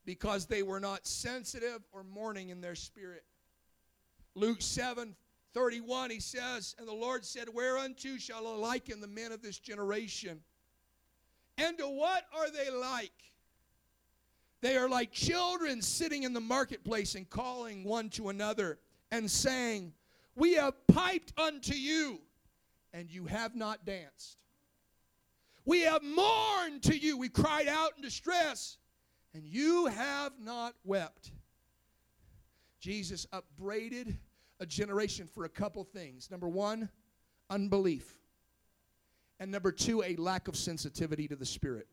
[0.05, 3.23] because they were not sensitive or mourning in their spirit.
[4.35, 5.15] Luke 7
[5.53, 9.59] 31, he says, And the Lord said, Whereunto shall I liken the men of this
[9.59, 10.39] generation?
[11.57, 13.11] And to what are they like?
[14.61, 18.79] They are like children sitting in the marketplace and calling one to another
[19.11, 19.93] and saying,
[20.35, 22.19] We have piped unto you,
[22.93, 24.37] and you have not danced.
[25.65, 27.17] We have mourned to you.
[27.17, 28.77] We cried out in distress,
[29.33, 31.31] and you have not wept.
[32.79, 34.17] Jesus upbraided
[34.61, 36.29] a generation for a couple things.
[36.29, 36.87] Number one,
[37.49, 38.19] unbelief.
[39.39, 41.87] And number two, a lack of sensitivity to the Spirit.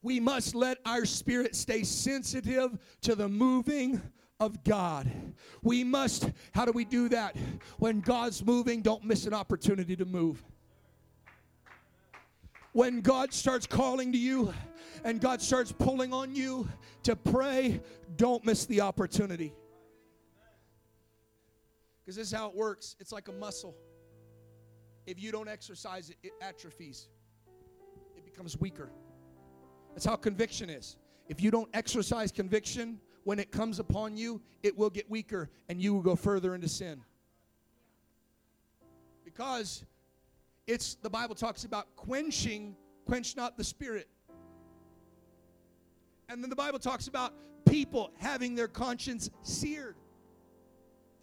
[0.00, 4.00] We must let our spirit stay sensitive to the moving
[4.38, 5.10] of God.
[5.62, 7.36] We must, how do we do that?
[7.78, 10.44] When God's moving, don't miss an opportunity to move.
[12.72, 14.52] When God starts calling to you
[15.04, 16.68] and God starts pulling on you
[17.04, 17.80] to pray,
[18.16, 19.52] don't miss the opportunity.
[22.04, 23.74] Because this is how it works it's like a muscle.
[25.06, 27.08] If you don't exercise it, it atrophies,
[28.16, 28.90] it becomes weaker.
[29.94, 30.96] That's how conviction is.
[31.28, 35.80] If you don't exercise conviction, when it comes upon you, it will get weaker and
[35.80, 37.00] you will go further into sin.
[39.24, 39.84] Because
[40.66, 44.08] it's the Bible talks about quenching, quench not the spirit.
[46.28, 47.34] And then the Bible talks about
[47.68, 49.96] people having their conscience seared.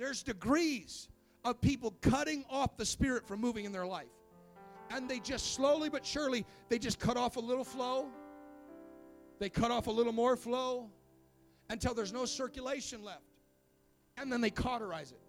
[0.02, 1.10] There's degrees
[1.46, 4.10] of people cutting off the Spirit from moving in their life.
[4.90, 8.08] And they just slowly but surely, they just cut off a little flow.
[9.38, 10.90] They cut off a little more flow
[11.70, 13.22] until there's no circulation left.
[14.18, 15.22] And then they cauterize it.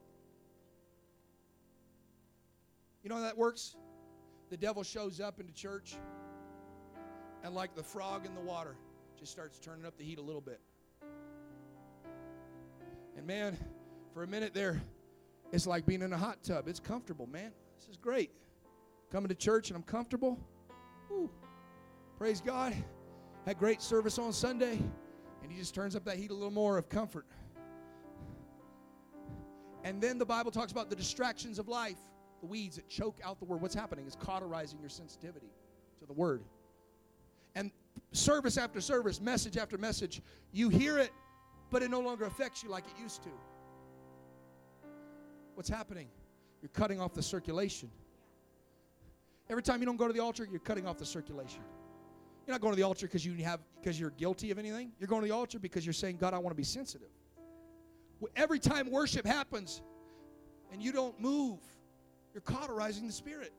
[3.03, 3.77] You know how that works?
[4.53, 5.95] the devil shows up into church
[7.43, 8.77] and, like the frog in the water,
[9.19, 10.61] just starts turning up the heat a little bit.
[13.17, 13.57] And man,
[14.13, 14.83] for a minute there,
[15.53, 16.69] it's like being in a hot tub.
[16.69, 17.53] It's comfortable, man.
[17.79, 18.31] This is great.
[19.11, 20.39] Coming to church and I'm comfortable.
[21.11, 21.31] Ooh,
[22.19, 22.75] praise God.
[23.47, 24.79] Had great service on Sunday,
[25.43, 27.27] and he just turns up that heat a little more of comfort.
[29.85, 31.99] And then the Bible talks about the distractions of life,
[32.41, 33.61] the weeds that choke out the word.
[33.61, 35.51] What's happening is cauterizing your sensitivity
[35.99, 36.45] to the word.
[37.57, 37.73] And
[38.13, 41.11] service after service, message after message, you hear it,
[41.71, 43.31] but it no longer affects you like it used to.
[45.55, 46.09] What's happening?
[46.61, 47.91] You're cutting off the circulation.
[49.51, 51.61] Every time you don't go to the altar, you're cutting off the circulation.
[52.47, 54.93] You're not going to the altar because you have because you're guilty of anything.
[54.99, 57.09] You're going to the altar because you're saying, God, I want to be sensitive.
[58.37, 59.83] Every time worship happens
[60.73, 61.59] and you don't move,
[62.33, 63.53] you're cauterizing the spirit.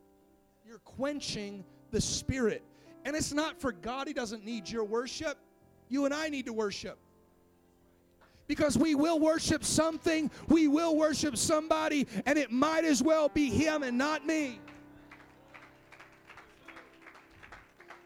[0.66, 2.64] You're quenching the spirit.
[3.06, 5.38] And it's not for God, He doesn't need your worship.
[5.90, 6.98] You and I need to worship.
[8.48, 13.50] Because we will worship something, we will worship somebody, and it might as well be
[13.50, 14.60] Him and not me.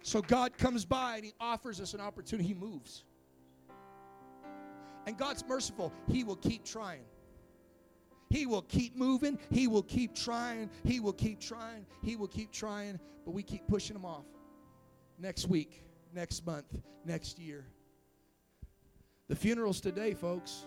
[0.03, 2.47] So God comes by and He offers us an opportunity.
[2.47, 3.03] He moves.
[5.05, 5.91] And God's merciful.
[6.07, 7.03] He will keep trying.
[8.29, 9.39] He will keep moving.
[9.51, 10.69] He will keep trying.
[10.85, 11.85] He will keep trying.
[12.03, 12.99] He will keep trying.
[13.25, 14.25] But we keep pushing Him off.
[15.19, 15.83] Next week,
[16.13, 17.65] next month, next year.
[19.27, 20.65] The funeral's today, folks.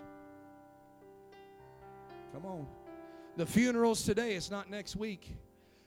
[2.33, 2.67] Come on.
[3.37, 5.37] The funeral's today, it's not next week.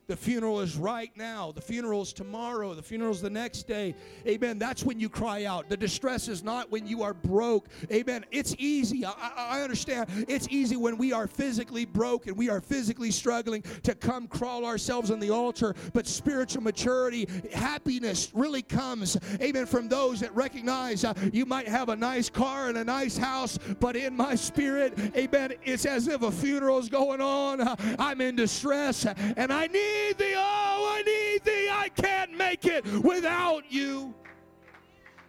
[0.07, 1.51] The funeral is right now.
[1.53, 2.73] The funeral is tomorrow.
[2.73, 3.95] The funeral is the next day.
[4.27, 4.59] Amen.
[4.59, 5.69] That's when you cry out.
[5.69, 7.69] The distress is not when you are broke.
[7.91, 8.25] Amen.
[8.31, 9.05] It's easy.
[9.05, 10.09] I, I understand.
[10.27, 14.65] It's easy when we are physically broke and we are physically struggling to come crawl
[14.65, 15.73] ourselves on the altar.
[15.93, 21.89] But spiritual maturity, happiness really comes, amen, from those that recognize uh, you might have
[21.89, 26.21] a nice car and a nice house, but in my spirit, amen, it's as if
[26.23, 27.75] a funeral is going on.
[27.99, 30.33] I'm in distress and I need need thee.
[30.35, 31.69] Oh, I need thee.
[31.71, 34.13] I can't make it without you.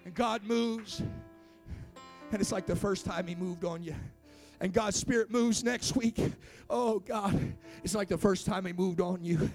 [0.05, 1.03] And God moves.
[2.31, 3.95] And it's like the first time He moved on you.
[4.61, 6.21] And God's Spirit moves next week.
[6.71, 7.55] Oh, God.
[7.83, 9.51] It's like the first time He moved on you.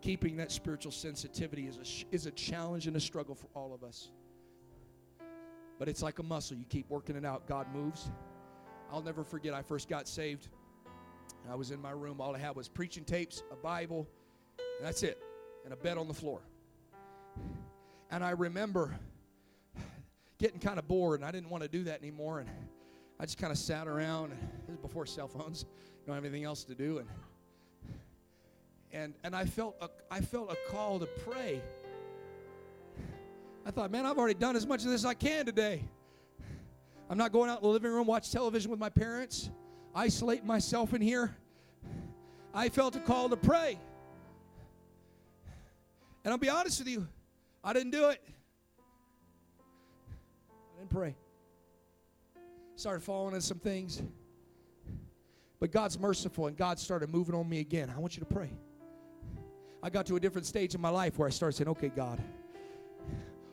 [0.00, 3.84] Keeping that spiritual sensitivity is a, is a challenge and a struggle for all of
[3.84, 4.10] us.
[5.78, 6.56] But it's like a muscle.
[6.56, 7.46] You keep working it out.
[7.46, 8.10] God moves.
[8.92, 10.48] I'll never forget, I first got saved.
[11.50, 12.20] I was in my room.
[12.20, 14.08] All I had was preaching tapes, a Bible,
[14.58, 15.18] and that's it,
[15.64, 16.40] and a bed on the floor.
[18.10, 18.94] And I remember
[20.38, 22.40] getting kind of bored, and I didn't want to do that anymore.
[22.40, 22.50] And
[23.18, 24.30] I just kind of sat around.
[24.30, 25.64] This was before cell phones.
[26.06, 27.08] Don't have anything else to do, and
[28.92, 31.62] and and I felt a, I felt a call to pray.
[33.64, 35.84] I thought, man, I've already done as much of this as I can today.
[37.08, 39.50] I'm not going out in the living room watch television with my parents
[39.94, 41.34] isolate myself in here.
[42.54, 43.78] I felt a call to pray.
[46.24, 47.06] And I'll be honest with you,
[47.64, 48.22] I didn't do it.
[50.48, 51.16] I didn't pray.
[52.76, 54.02] Started falling into some things.
[55.60, 57.92] But God's merciful and God started moving on me again.
[57.94, 58.50] I want you to pray.
[59.82, 62.20] I got to a different stage in my life where I started saying, okay, God.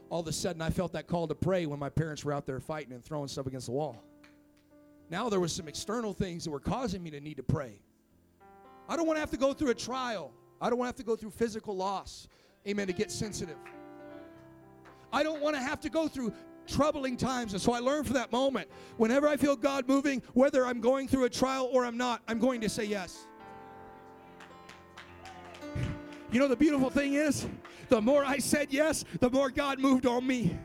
[0.09, 2.45] All of a sudden, I felt that call to pray when my parents were out
[2.47, 4.03] there fighting and throwing stuff against the wall.
[5.09, 7.79] Now there was some external things that were causing me to need to pray.
[8.87, 10.31] I don't want to have to go through a trial.
[10.61, 12.27] I don't want to have to go through physical loss.
[12.67, 12.87] Amen.
[12.87, 13.57] To get sensitive.
[15.11, 16.33] I don't want to have to go through
[16.67, 17.53] troubling times.
[17.53, 18.69] And so I learned from that moment.
[18.97, 22.37] Whenever I feel God moving, whether I'm going through a trial or I'm not, I'm
[22.37, 23.25] going to say yes.
[26.31, 27.47] You know, the beautiful thing is,
[27.87, 30.55] the more I said yes, the more God moved on me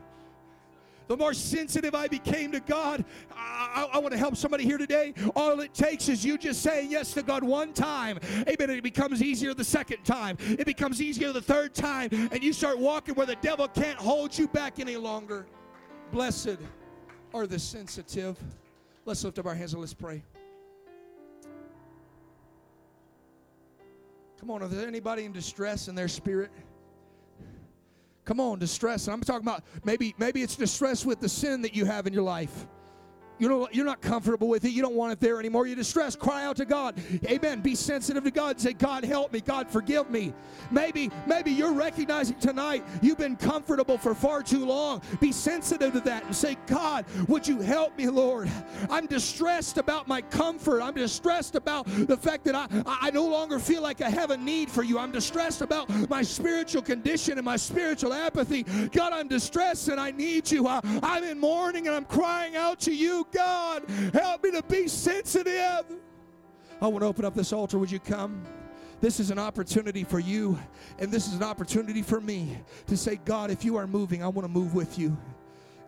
[1.07, 3.05] the more sensitive I became to God.
[3.33, 5.15] I, I, I want to help somebody here today.
[5.37, 8.19] All it takes is you just saying yes to God one time.
[8.49, 8.71] Amen.
[8.71, 12.79] It becomes easier the second time, it becomes easier the third time, and you start
[12.79, 15.47] walking where the devil can't hold you back any longer.
[16.13, 16.59] Blessed
[17.33, 18.39] are the sensitive.
[19.05, 20.23] Let's lift up our hands and let's pray.
[24.41, 26.51] Come on, is there anybody in distress in their spirit?
[28.25, 29.07] Come on, distress.
[29.07, 32.13] And I'm talking about maybe maybe it's distress with the sin that you have in
[32.13, 32.67] your life.
[33.39, 34.71] You know you're not comfortable with it.
[34.71, 35.67] You don't want it there anymore.
[35.67, 36.19] You're distressed.
[36.19, 36.95] Cry out to god.
[37.27, 37.61] Amen.
[37.61, 38.61] Be sensitive to god.
[38.61, 39.41] Say god help me.
[39.41, 40.33] God forgive me.
[40.71, 45.03] Maybe maybe you're recognizing tonight you've been comfortable for far too long.
[45.21, 48.51] Be sensitive to that and say god would you help me lord?
[48.89, 50.81] I'm distressed about my comfort.
[50.81, 54.37] I'm distressed about the fact that i i no longer feel like i have a
[54.37, 54.99] need for you.
[54.99, 58.63] I'm distressed about my spiritual condition and my spiritual apathy.
[58.93, 60.69] God i'm distressed and i need you.
[60.69, 63.89] I, i'm in mourning and i'm crying out to you God.
[64.13, 65.85] Help me to be sensitive.
[66.81, 67.79] I want to open up this altar.
[67.79, 68.43] Would you come?
[69.01, 70.59] This is an opportunity for you,
[70.99, 72.57] and this is an opportunity for me
[72.87, 75.17] to say, God, if you are moving, I want to move with you.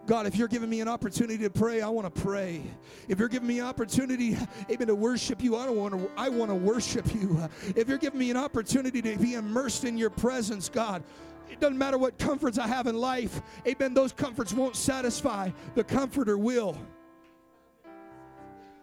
[0.07, 2.63] God, if you're giving me an opportunity to pray, I want to pray.
[3.09, 4.37] If you're giving me an opportunity,
[4.71, 6.11] amen, to worship you, I don't want to.
[6.17, 7.49] I want to worship you.
[7.75, 11.03] If you're giving me an opportunity to be immersed in your presence, God,
[11.51, 13.41] it doesn't matter what comforts I have in life.
[13.67, 13.95] Amen.
[13.95, 15.51] Those comforts won't satisfy.
[15.75, 16.79] The Comforter will.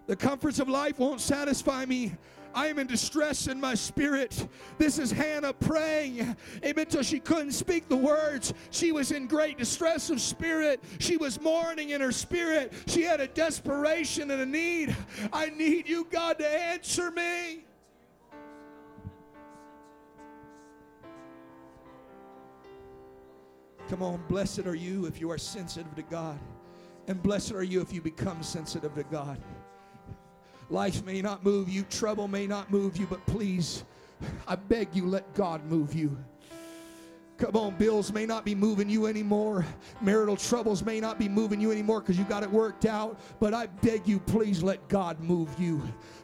[0.07, 2.13] The comforts of life won't satisfy me.
[2.55, 4.47] I am in distress in my spirit.
[4.77, 6.35] This is Hannah praying.
[6.63, 6.83] Amen.
[6.85, 8.53] Until she couldn't speak the words.
[8.69, 10.83] She was in great distress of spirit.
[10.99, 12.73] She was mourning in her spirit.
[12.85, 14.95] She had a desperation and a need.
[15.31, 17.65] I need you, God, to answer me.
[23.89, 26.39] Come on, blessed are you if you are sensitive to God.
[27.07, 29.39] And blessed are you if you become sensitive to God.
[30.69, 33.83] Life may not move you, trouble may not move you, but please,
[34.47, 36.17] I beg you, let God move you.
[37.37, 39.65] Come on, bills may not be moving you anymore.
[40.01, 43.19] Marital troubles may not be moving you anymore because you got it worked out.
[43.39, 45.81] But I beg you, please let God move you.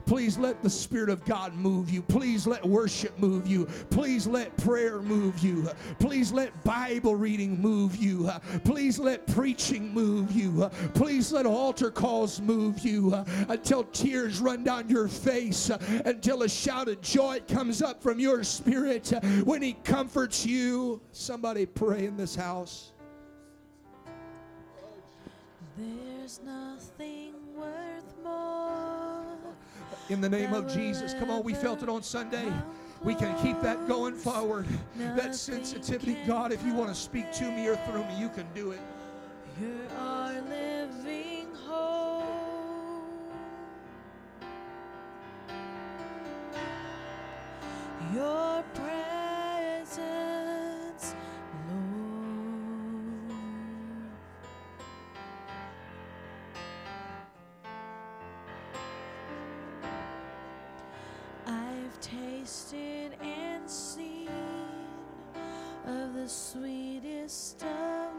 [0.09, 2.01] Please let the Spirit of God move you.
[2.01, 3.65] Please let worship move you.
[3.91, 5.69] Please let prayer move you.
[5.99, 8.27] Please let Bible reading move you.
[8.63, 10.67] Please let preaching move you.
[10.95, 13.13] Please let altar calls move you
[13.49, 15.69] until tears run down your face,
[16.05, 19.09] until a shout of joy comes up from your spirit
[19.43, 20.99] when He comforts you.
[21.11, 22.93] Somebody pray in this house.
[25.77, 28.88] There's nothing worth more.
[30.09, 31.13] In the name of Jesus.
[31.13, 32.51] Come on, we felt it on Sunday.
[33.03, 34.65] We can keep that going forward.
[34.97, 38.47] That sensitivity, God, if you want to speak to me or through me, you can
[38.55, 38.79] do it.
[39.61, 42.25] You're our living hope.
[48.15, 48.98] Your presence,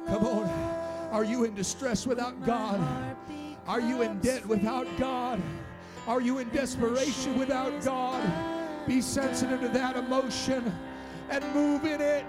[0.07, 0.49] Come on.
[1.13, 2.81] Are you in distress without God?
[3.67, 4.87] Are you in debt without.
[4.99, 5.41] God?
[6.09, 8.23] Are you in desperation without God?
[8.87, 10.73] Be sensitive to that emotion
[11.29, 12.25] and move in it.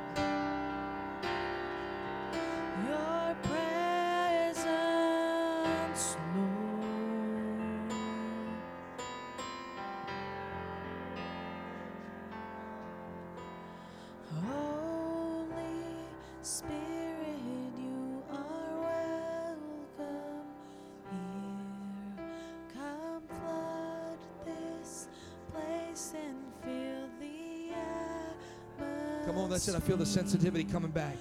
[29.31, 29.75] Come on, that's it.
[29.75, 31.15] I feel the sensitivity coming back.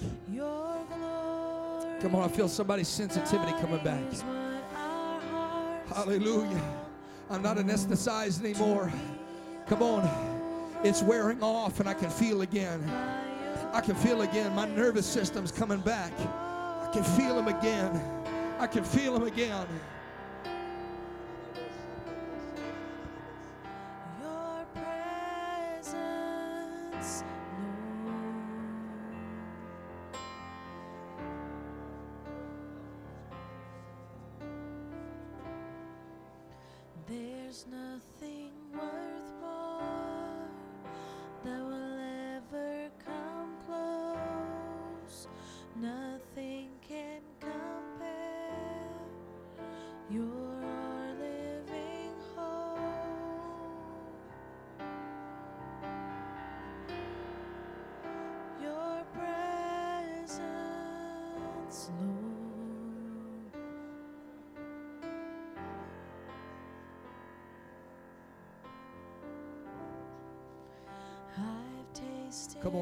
[2.01, 4.03] Come on, I feel somebody's sensitivity coming back.
[4.13, 4.35] is what
[4.75, 6.63] our hearts Hallelujah.
[7.31, 8.93] I'm not anesthetized anymore.
[9.69, 10.81] Come on.
[10.83, 12.83] It's wearing off and I can feel again.
[13.73, 14.57] I can feel again.
[14.57, 16.13] My nervous system's coming back.
[16.19, 18.03] I can feel him again.
[18.59, 19.69] I can feel him again.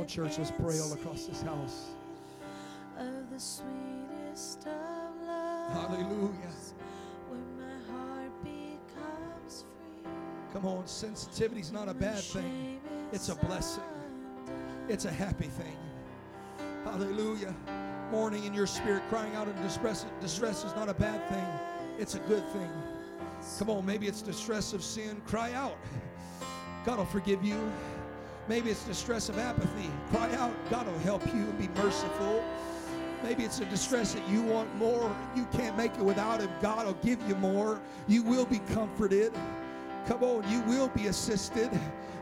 [0.09, 1.89] Church, let's pray all across this house.
[2.97, 5.73] seen Of the sweetest of love.
[5.73, 6.53] Hallelujah.
[7.29, 7.79] When my
[10.53, 12.81] Come on, sensitivity's not a bad thing.
[13.13, 13.83] It's a blessing.
[14.89, 15.77] It's a happy thing.
[16.85, 17.55] Hallelujah.
[18.11, 21.47] Mourning in your spirit, crying out in distress, distress is not a bad thing.
[21.99, 22.71] It's a good thing.
[23.59, 25.21] Come on, maybe it's distress of sin.
[25.27, 25.77] Cry out.
[26.87, 27.71] God will forgive you.
[28.49, 29.91] Maybe it's distress of apathy.
[30.11, 30.55] Cry out.
[30.71, 32.43] God will help you and be merciful.
[33.23, 35.15] Maybe it's a distress that you want more.
[35.37, 36.51] You can't make it without Him.
[36.63, 37.81] God will give you more.
[38.07, 39.33] You will be comforted.
[40.07, 41.71] Come on, you will be assisted.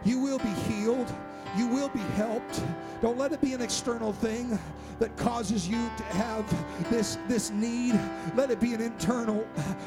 [0.05, 1.13] You will be healed.
[1.57, 2.63] You will be helped.
[3.01, 4.59] Don't let it be an external thing
[4.99, 7.99] that causes you to have this, this need.
[8.35, 9.47] Let it be an internal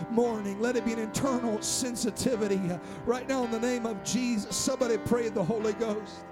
[0.10, 0.62] mourning.
[0.62, 2.62] Let it be an internal sensitivity.
[3.06, 6.24] Right now, in the name of Jesus, somebody pray the Holy Ghost.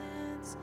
[0.00, 0.56] Presence,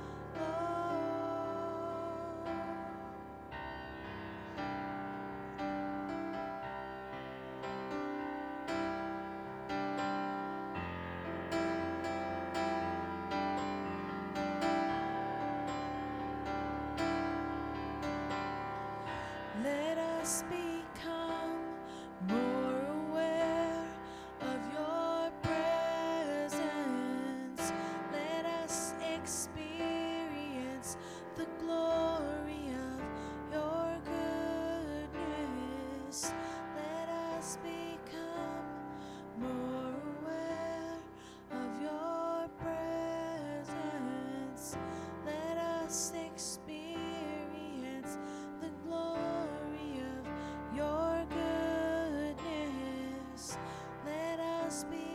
[54.75, 55.14] Us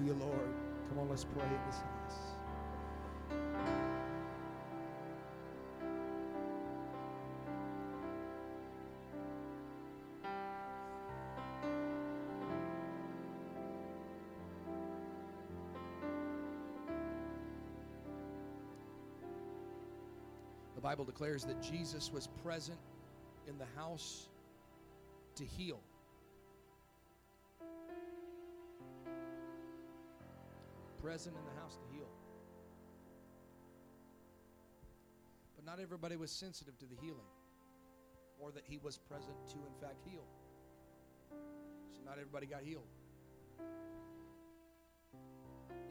[0.00, 0.48] Hallelujah, Lord.
[0.88, 2.16] Come on, let's pray in this house.
[20.76, 22.78] The Bible declares that Jesus was present
[23.46, 24.28] in the house
[25.36, 25.78] to heal.
[31.10, 32.06] Present in the house to heal.
[35.56, 37.26] But not everybody was sensitive to the healing
[38.38, 40.22] or that he was present to, in fact, heal.
[41.90, 42.86] So not everybody got healed.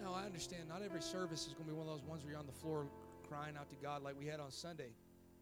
[0.01, 2.32] Now, I understand not every service is going to be one of those ones where
[2.32, 2.88] you're on the floor
[3.28, 4.93] crying out to God like we had on Sunday.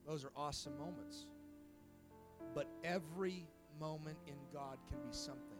[0.08, 1.28] Those are awesome moments.
[2.56, 3.46] But every
[3.80, 5.60] moment in God can be something.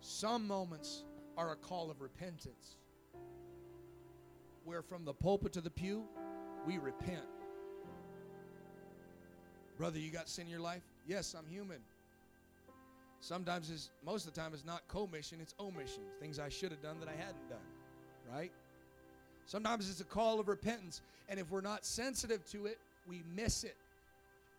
[0.00, 1.04] Some moments
[1.36, 2.76] are a call of repentance,
[4.64, 6.04] where from the pulpit to the pew,
[6.66, 7.24] we repent.
[9.76, 10.82] Brother, you got sin in your life?
[11.06, 11.78] Yes, I'm human.
[13.20, 16.02] Sometimes, it's, most of the time, it's not commission, it's omission.
[16.20, 17.58] Things I should have done that I hadn't done.
[18.32, 18.52] right?
[19.46, 21.00] Sometimes it's a call of repentance.
[21.28, 22.78] And if we're not sensitive to it,
[23.08, 23.76] we miss it.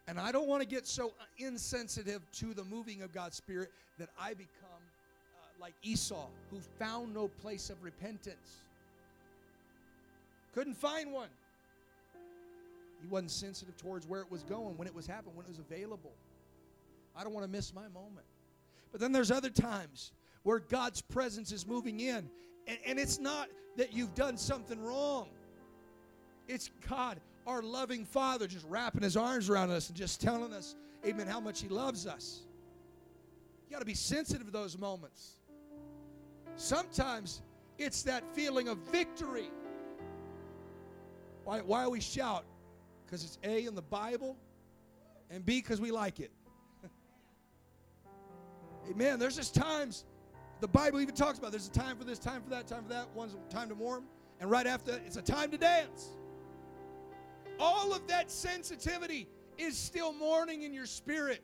[0.07, 4.09] And I don't want to get so insensitive to the moving of God's Spirit that
[4.19, 4.70] I become
[5.61, 8.63] like Esau, who found no place of repentance.
[10.53, 11.29] Couldn't find one.
[13.01, 15.59] He wasn't sensitive towards where it was going, when it was happening, when it was
[15.59, 16.11] available.
[17.15, 18.25] I don't want to miss my moment.
[18.91, 20.11] But then there's other times
[20.43, 22.29] where God's presence is moving in.
[22.67, 23.47] And, and it's not
[23.77, 25.27] that you've done something wrong,
[26.47, 30.75] it's God, our loving Father, just wrapping his arms around us and just telling us,
[31.05, 32.41] Amen, how much he loves us.
[33.67, 35.37] You got to be sensitive to those moments.
[36.55, 37.41] Sometimes
[37.77, 39.49] it's that feeling of victory.
[41.43, 42.45] Why, why we shout?
[43.05, 44.37] Because it's A in the Bible,
[45.29, 46.31] and B because we like it.
[48.89, 49.19] Amen.
[49.19, 50.05] There's just times
[50.59, 52.89] the Bible even talks about there's a time for this, time for that, time for
[52.89, 53.07] that.
[53.15, 54.03] One's time to mourn,
[54.39, 56.09] and right after it's a time to dance.
[57.59, 59.27] All of that sensitivity
[59.57, 61.43] is still mourning in your spirit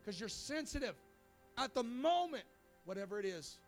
[0.00, 0.94] because you're sensitive
[1.58, 2.44] at the moment,
[2.84, 3.58] whatever it is.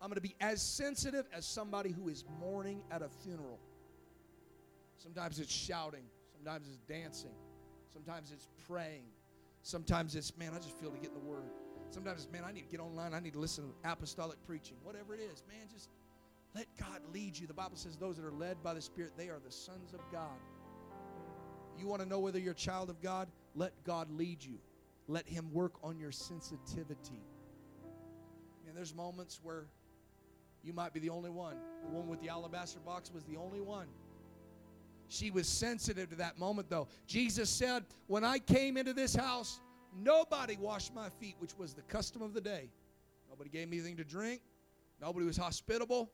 [0.00, 3.58] I'm going to be as sensitive as somebody who is mourning at a funeral.
[4.96, 7.34] Sometimes it's shouting, sometimes it's dancing,
[7.92, 9.04] sometimes it's praying,
[9.62, 11.50] sometimes it's, man, I just feel to get in the Word.
[11.90, 14.76] Sometimes it's, man, I need to get online, I need to listen to apostolic preaching.
[14.82, 15.90] Whatever it is, man, just
[16.54, 17.46] let God lead you.
[17.46, 20.00] The Bible says those that are led by the Spirit, they are the sons of
[20.10, 20.38] God.
[21.78, 23.28] You want to know whether you're a child of God?
[23.54, 24.58] Let God lead you.
[25.08, 27.22] Let Him work on your sensitivity.
[28.64, 29.66] Man, there's moments where
[30.62, 31.56] you might be the only one.
[31.82, 33.86] The one with the alabaster box was the only one.
[35.08, 36.86] She was sensitive to that moment, though.
[37.06, 39.60] Jesus said, When I came into this house,
[39.96, 42.70] nobody washed my feet, which was the custom of the day.
[43.28, 44.40] Nobody gave me anything to drink.
[45.00, 46.10] Nobody was hospitable,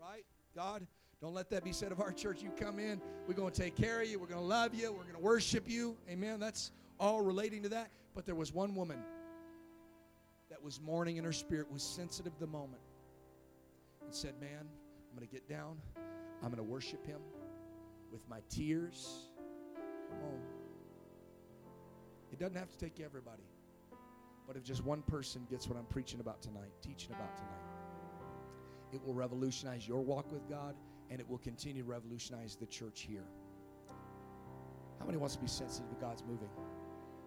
[0.00, 0.24] right?
[0.54, 0.86] God,
[1.20, 2.42] don't let that be said of our church.
[2.42, 4.92] You come in, we're going to take care of you, we're going to love you,
[4.92, 5.96] we're going to worship you.
[6.08, 6.38] Amen.
[6.38, 6.70] That's
[7.00, 7.90] all relating to that.
[8.14, 8.98] But there was one woman
[10.48, 12.80] that was mourning in her spirit, was sensitive to the moment,
[14.04, 15.76] and said, Man, I'm going to get down,
[16.42, 17.20] I'm going to worship him
[18.10, 19.28] with my tears.
[20.10, 20.40] Come on.
[22.32, 23.44] It doesn't have to take everybody.
[24.46, 27.50] But if just one person gets what I'm preaching about tonight, teaching about tonight,
[28.92, 30.74] it will revolutionize your walk with God
[31.10, 33.24] and it will continue to revolutionize the church here.
[34.98, 36.48] How many wants to be sensitive to God's moving?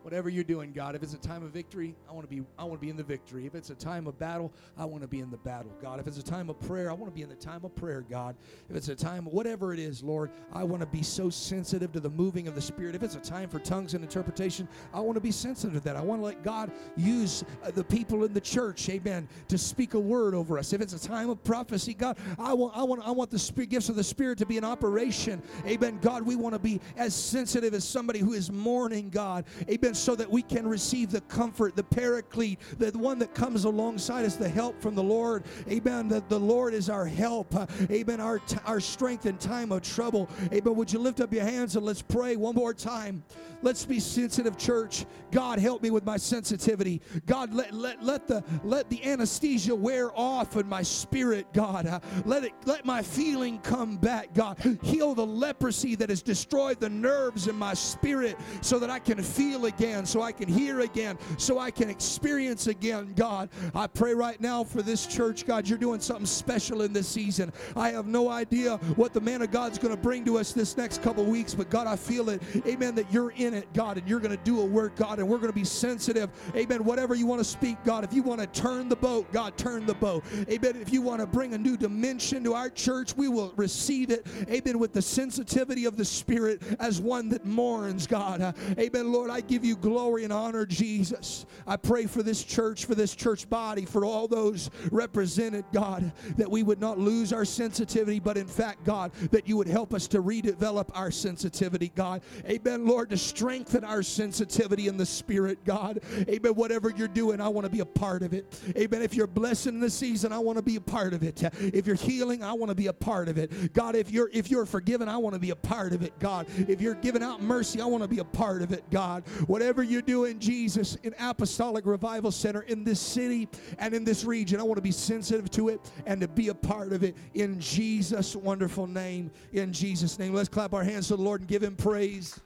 [0.04, 2.64] Whatever you're doing, God, if it's a time of victory, I want to be I
[2.64, 3.46] want to be in the victory.
[3.46, 6.00] If it's a time of battle, I want to be in the battle, God.
[6.00, 8.06] If it's a time of prayer, I want to be in the time of prayer,
[8.10, 8.36] God.
[8.70, 12.00] If it's a time whatever it is, Lord, I want to be so sensitive to
[12.00, 12.96] the moving of the Spirit.
[12.96, 15.96] If it's a time for tongues and interpretation, I want to be sensitive to that.
[15.96, 19.94] I want to let God use uh, the people in the church, amen, to speak
[19.94, 20.74] a word over us.
[20.74, 23.72] If it's a time of prophecy, God, I want I want I want the spirit,
[23.72, 25.42] gifts of the Spirit to be in operation.
[25.66, 26.00] Amen.
[26.02, 29.46] God, we want to be as sensitive as somebody who is mourning, God.
[29.70, 34.26] Amen so that we can receive the comfort, the paraclete, the one that comes alongside
[34.26, 35.44] us, the help from the Lord.
[35.70, 36.08] Amen.
[36.10, 37.54] That the Lord is our help.
[37.92, 38.20] Amen.
[38.20, 40.30] Our, t- our strength in time of trouble.
[40.54, 40.76] Amen.
[40.76, 43.24] Would you lift up your hands and let's pray one more time?
[43.64, 45.06] Let's be sensitive, church.
[45.32, 47.02] God, help me with my sensitivity.
[47.26, 52.02] God, let, let, let, the, let the anesthesia wear off in my spirit, God.
[52.26, 54.60] Let, it, let my feeling come back, God.
[54.84, 59.22] Heal the leprosy that has destroyed the nerves in my spirit so that I can
[59.24, 63.50] feel again, so I can hear again, so I can experience again, God.
[63.76, 65.68] I pray right now for this church, God.
[65.68, 67.54] You're doing something special in this season.
[67.76, 70.78] I have no idea what the man of God's going to bring to us this
[70.78, 72.42] next couple weeks, but God, I feel it.
[72.66, 72.96] Amen.
[72.96, 75.38] That you're in it, God, and you're going to do a work, God, and we're
[75.38, 76.30] going to be sensitive.
[76.56, 76.84] Amen.
[76.84, 79.86] Whatever you want to speak, God, if you want to turn the boat, God, turn
[79.86, 80.24] the boat.
[80.50, 80.76] Amen.
[80.82, 84.26] If you want to bring a new dimension to our church, we will receive it.
[84.50, 84.80] Amen.
[84.80, 88.56] With the sensitivity of the Spirit as one that mourns, God.
[88.80, 89.12] Amen.
[89.12, 91.46] Lord, I give you glory and honor, Jesus.
[91.66, 96.50] I pray for this church, for this church body, for all those represented, God, that
[96.50, 100.08] we would not lose our sensitivity, but in fact, God, that you would help us
[100.10, 102.22] to redevelop our sensitivity, God.
[102.48, 106.00] Amen, Lord, to strengthen our sensitivity in the Spirit, God.
[106.28, 106.54] Amen.
[106.54, 108.60] Whatever you're doing, I want to be a part of it.
[108.78, 109.02] Amen.
[109.02, 111.44] If you're blessing in the season, I want to be a part of it.
[111.62, 113.74] If you're healing, I want to be a part of it.
[113.74, 116.48] God, if you're if you're forgiven, I want to be a part of it, God.
[116.68, 119.28] If you're giving out mercy, I want to be a part of it, God.
[119.48, 123.48] Whatever you're in Jesus, in Apostolic Revival Center in this city
[123.80, 126.56] and in this region, I want to be sensitive to it and to be a
[126.56, 129.32] part of it in Jesus' wonderful name.
[129.54, 130.34] In Jesus' name.
[130.34, 132.40] Let's clap our hands to the Lord and give him praise.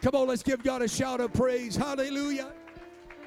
[0.00, 1.74] Come on, let's give God a shout of praise.
[1.74, 2.52] Hallelujah.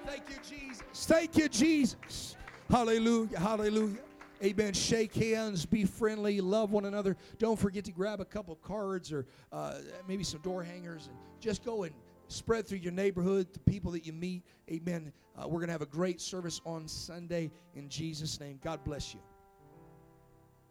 [0.05, 0.83] Thank you, Jesus.
[0.93, 2.35] Thank you, Jesus.
[2.69, 3.39] Hallelujah.
[3.39, 3.99] Hallelujah.
[4.43, 4.73] Amen.
[4.73, 7.15] Shake hands, be friendly, love one another.
[7.37, 9.75] Don't forget to grab a couple cards or uh,
[10.07, 11.93] maybe some door hangers and just go and
[12.31, 14.43] spread through your neighborhood, the people that you meet.
[14.69, 15.11] Amen.
[15.37, 18.59] Uh, we're going to have a great service on Sunday in Jesus' name.
[18.63, 19.19] God bless you.